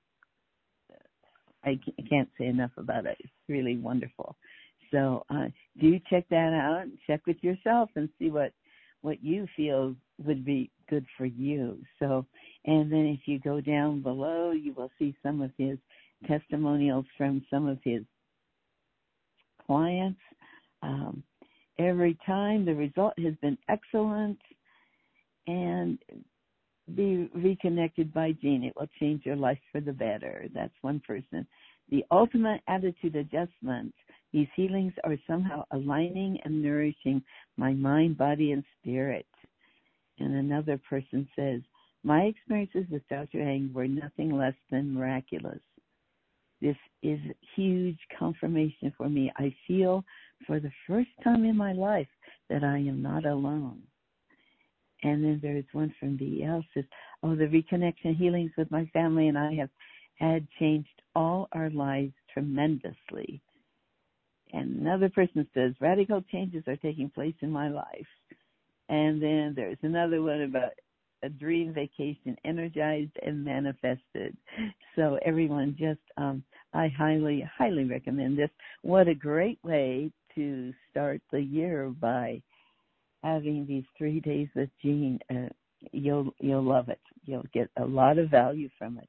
[1.65, 3.17] I can't say enough about it.
[3.21, 4.37] It's really wonderful.
[4.91, 5.47] So uh,
[5.81, 6.87] do check that out.
[7.07, 8.53] Check with yourself and see what
[9.03, 11.79] what you feel would be good for you.
[12.01, 12.27] So,
[12.65, 15.79] and then if you go down below, you will see some of his
[16.27, 18.03] testimonials from some of his
[19.69, 20.21] clients.
[20.83, 21.23] Um,
[21.79, 24.39] every time the result has been excellent
[25.47, 25.99] and
[26.95, 28.65] be reconnected by Gene.
[28.65, 30.47] It will change your life for the better.
[30.55, 31.47] That's one person.
[31.91, 33.95] The ultimate attitude adjustment.
[34.33, 37.23] These healings are somehow aligning and nourishing
[37.57, 39.27] my mind, body, and spirit.
[40.19, 41.61] And another person says,
[42.05, 43.41] my experiences with Dr.
[43.41, 45.61] Ang were nothing less than miraculous.
[46.61, 47.21] This is
[47.55, 49.33] huge confirmation for me.
[49.37, 50.05] I feel
[50.47, 52.09] for the first time in my life
[52.51, 53.83] that I am not alone.
[55.03, 56.85] And then there's one from BL says,
[57.23, 59.71] Oh, the reconnection healings with my family and I have
[60.17, 63.41] had changed all our lives tremendously.
[64.53, 68.07] And another person says, Radical changes are taking place in my life.
[68.89, 70.73] And then there's another one about
[71.23, 74.37] a dream vacation energized and manifested.
[74.97, 76.43] So everyone just um
[76.75, 78.51] I highly highly recommend this.
[78.83, 82.43] What a great way to start the year by
[83.23, 85.21] having these 3 days with Gene.
[85.31, 85.49] Uh,
[85.93, 87.01] you'll you'll love it.
[87.25, 89.09] You'll get a lot of value from it.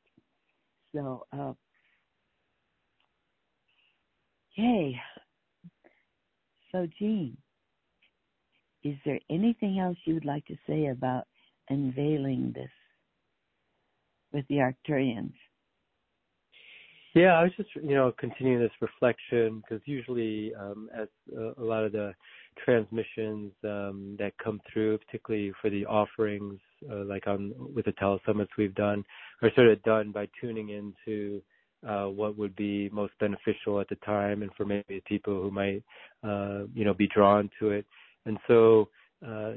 [0.93, 1.53] So uh
[4.55, 4.99] Yay.
[6.71, 7.37] So Gene,
[8.83, 11.25] is there anything else you would like to say about
[11.69, 12.71] unveiling this
[14.31, 15.33] with the Arcturians?
[17.15, 21.63] Yeah, I was just you know continuing this reflection because usually um, as uh, a
[21.63, 22.13] lot of the
[22.63, 26.59] transmissions um, that come through, particularly for the offerings,
[26.91, 29.03] uh, like on with the telesummits we've done,
[29.41, 31.41] are sort of done by tuning into
[31.87, 35.81] uh, what would be most beneficial at the time, and for maybe people who might
[36.23, 37.85] uh, you know be drawn to it.
[38.27, 38.87] And so
[39.27, 39.53] uh,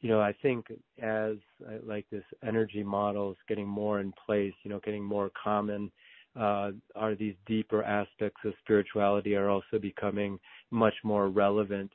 [0.00, 0.66] you know, I think
[1.02, 1.36] as
[1.66, 5.90] uh, like this energy model is getting more in place, you know, getting more common,
[6.38, 10.38] uh, are these deeper aspects of spirituality are also becoming
[10.70, 11.90] much more relevant,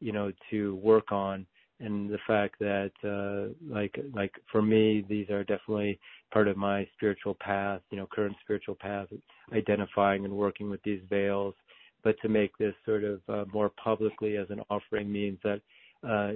[0.00, 1.46] you know, to work on.
[1.78, 6.00] And the fact that, uh, like, like for me, these are definitely
[6.32, 9.08] part of my spiritual path, you know, current spiritual path,
[9.52, 11.54] identifying and working with these veils.
[12.02, 15.60] But to make this sort of uh, more publicly as an offering means that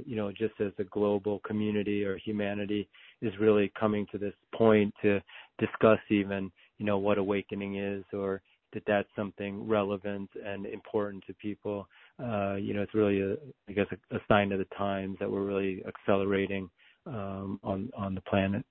[0.07, 2.89] you know, just as a global community or humanity
[3.23, 5.21] is really coming to this point to
[5.59, 8.43] discuss even, you know, what awakening is or
[8.73, 11.89] that that's something relevant and important to people.
[12.23, 13.33] Uh, you know, it's really, a,
[13.69, 16.71] I guess, a, a sign of the times that we're really accelerating
[17.07, 18.65] um, on on the planet.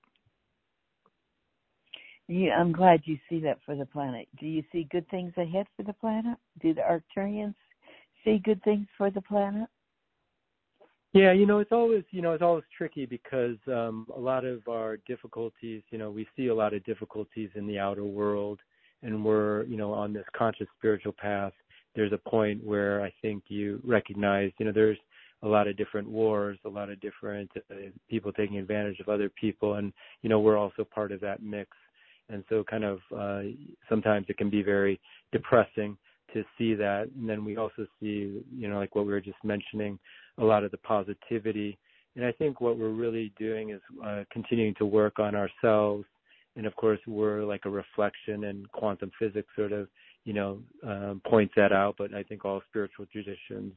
[2.28, 4.28] Yeah, I'm glad you see that for the planet.
[4.38, 6.38] Do you see good things ahead for the planet?
[6.62, 7.56] Do the Arcturians
[8.24, 9.68] see good things for the planet?
[11.12, 14.66] Yeah, you know, it's always, you know, it's always tricky because um a lot of
[14.68, 18.60] our difficulties, you know, we see a lot of difficulties in the outer world
[19.02, 21.52] and we're, you know, on this conscious spiritual path.
[21.96, 24.98] There's a point where I think you recognize, you know, there's
[25.42, 27.74] a lot of different wars, a lot of different uh,
[28.08, 29.92] people taking advantage of other people and
[30.22, 31.70] you know, we're also part of that mix.
[32.28, 33.42] And so kind of uh
[33.88, 35.00] sometimes it can be very
[35.32, 35.96] depressing
[36.34, 37.08] to see that.
[37.16, 39.98] And then we also see, you know, like what we were just mentioning,
[40.38, 41.78] a lot of the positivity.
[42.16, 46.04] And I think what we're really doing is uh, continuing to work on ourselves.
[46.56, 49.88] And of course, we're like a reflection, and quantum physics sort of,
[50.24, 51.94] you know, um, points that out.
[51.96, 53.72] But I think all spiritual traditions,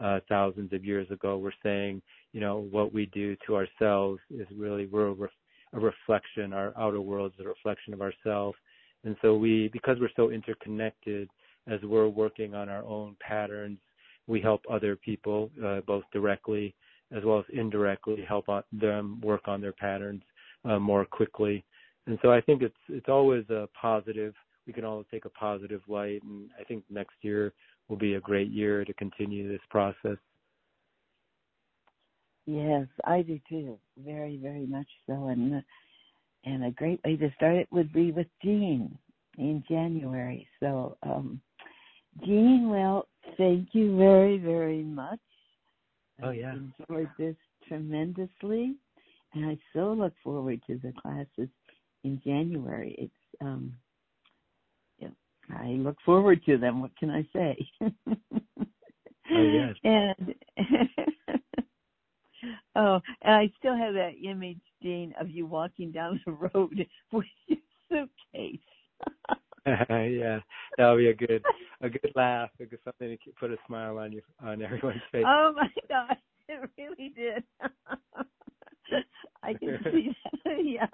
[0.00, 2.00] uh, thousands of years ago, were saying,
[2.32, 5.30] you know, what we do to ourselves is really we're a, ref-
[5.74, 6.52] a reflection.
[6.52, 8.56] Our outer world is a reflection of ourselves.
[9.04, 11.28] And so we, because we're so interconnected,
[11.66, 13.78] as we're working on our own patterns,
[14.26, 16.74] we help other people, uh, both directly
[17.14, 20.22] as well as indirectly, help them work on their patterns
[20.64, 21.64] uh, more quickly.
[22.06, 24.34] And so I think it's it's always a positive.
[24.66, 27.52] We can always take a positive light, and I think next year
[27.88, 30.16] will be a great year to continue this process.
[32.46, 33.78] Yes, I do too.
[33.98, 35.28] Very, very much so.
[35.28, 35.62] And
[36.44, 38.98] and a great way to start it would be with Gene
[39.38, 40.46] in January.
[40.60, 41.40] So um
[42.24, 45.20] Gene, well, thank you very, very much.
[46.22, 46.52] Oh yeah.
[46.52, 48.76] I enjoyed this tremendously,
[49.32, 51.48] and I so look forward to the classes
[52.04, 52.94] in January.
[52.98, 53.74] It's um,
[54.98, 55.08] yeah,
[55.50, 56.80] I look forward to them.
[56.80, 57.56] What can I say?
[59.30, 59.74] oh yes.
[59.84, 60.34] And
[62.76, 67.26] oh, and I still have that image, Dean, of you walking down the road with
[67.46, 67.58] your
[67.88, 68.60] suitcase.
[69.88, 70.40] yeah,
[70.76, 71.42] that'll be a good
[71.80, 75.24] a good laugh, a good something to put a smile on you on everyone's face.
[75.26, 77.42] Oh my gosh, it really did.
[79.42, 80.10] I can see
[80.44, 80.64] that.
[80.64, 80.86] yeah.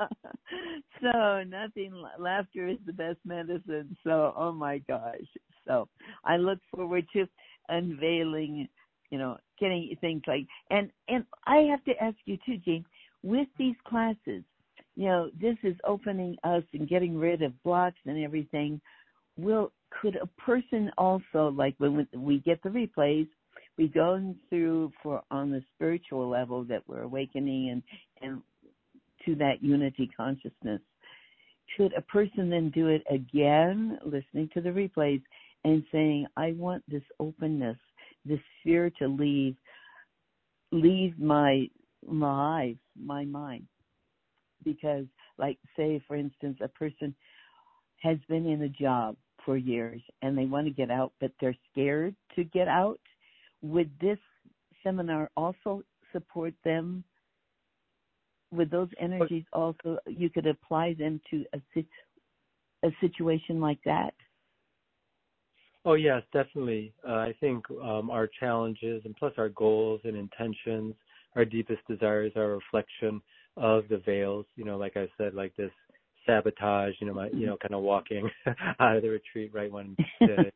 [1.00, 1.92] So nothing.
[2.18, 3.96] Laughter is the best medicine.
[4.04, 5.18] So oh my gosh.
[5.66, 5.88] So
[6.24, 7.26] I look forward to
[7.68, 8.68] unveiling.
[9.10, 12.84] You know, getting things like and and I have to ask you too, Jane.
[13.22, 14.44] With these classes,
[14.96, 18.80] you know, this is opening us and getting rid of blocks and everything.
[19.36, 23.28] Will could a person also like when we get the replays,
[23.78, 27.82] we go through for on the spiritual level that we're awakening and
[28.22, 28.42] and
[29.24, 30.80] to that unity consciousness.
[31.76, 35.22] Should a person then do it again, listening to the replays
[35.64, 37.76] and saying, I want this openness,
[38.24, 39.56] this fear to leave
[40.72, 41.68] leave my
[42.06, 43.66] life, my mind
[44.64, 45.06] because
[45.38, 47.14] like say for instance a person
[47.98, 51.56] has been in a job for years and they want to get out but they're
[51.72, 53.00] scared to get out
[53.62, 54.18] would this
[54.82, 55.82] seminar also
[56.12, 57.04] support them?
[58.52, 61.60] Would those energies also you could apply them to a
[62.82, 64.14] a situation like that?
[65.84, 66.92] Oh yes definitely.
[67.06, 70.94] Uh, i think um, our challenges and plus our goals and intentions
[71.36, 73.22] our deepest desires our reflection
[73.56, 74.46] of the veils.
[74.56, 75.72] You know, like I said, like this
[76.26, 76.94] sabotage.
[77.00, 78.28] You know, my you know, kind of walking
[78.80, 80.50] out of the retreat right when the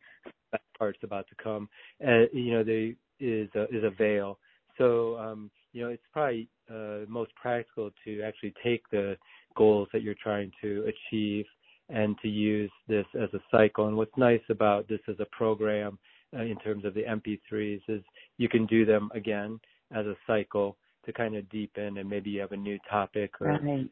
[0.78, 1.68] part's about to come.
[2.06, 4.38] Uh, you know, there is a, is a veil.
[4.78, 9.16] So um, you know, it's probably uh, most practical to actually take the
[9.56, 11.44] goals that you're trying to achieve
[11.90, 13.88] and to use this as a cycle.
[13.88, 15.98] And what's nice about this as a program
[16.34, 18.02] uh, in terms of the MP3s is
[18.38, 19.60] you can do them again
[19.92, 20.76] as a cycle
[21.06, 23.88] to kind of deepen and maybe you have a new topic or right.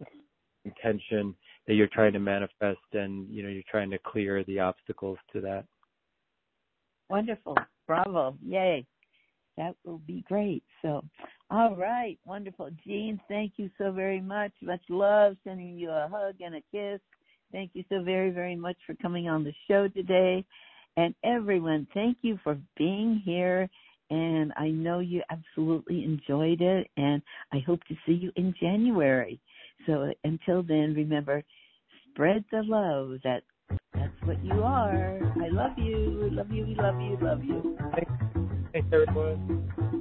[0.65, 1.35] intention
[1.67, 5.41] that you're trying to manifest and you know you're trying to clear the obstacles to
[5.41, 5.65] that?
[7.09, 7.57] Wonderful.
[7.87, 8.37] Bravo.
[8.45, 8.87] Yay.
[9.57, 10.63] That will be great.
[10.81, 11.05] So
[11.51, 12.19] all right.
[12.25, 12.71] Wonderful.
[12.87, 14.53] Gene thank you so very much.
[14.63, 17.01] Much love sending you a hug and a kiss.
[17.53, 20.45] Thank you so very very much for coming on the show today.
[20.97, 23.69] And everyone thank you for being here
[24.13, 29.41] and I know you absolutely enjoyed it, and I hope to see you in January.
[29.87, 31.43] So until then, remember,
[32.11, 33.21] spread the love.
[33.25, 33.43] That
[33.95, 35.19] that's what you are.
[35.43, 36.21] I love you.
[36.23, 36.67] We Love you.
[36.67, 37.19] We love you.
[37.23, 37.79] Love you.
[38.73, 39.99] Thanks, everyone.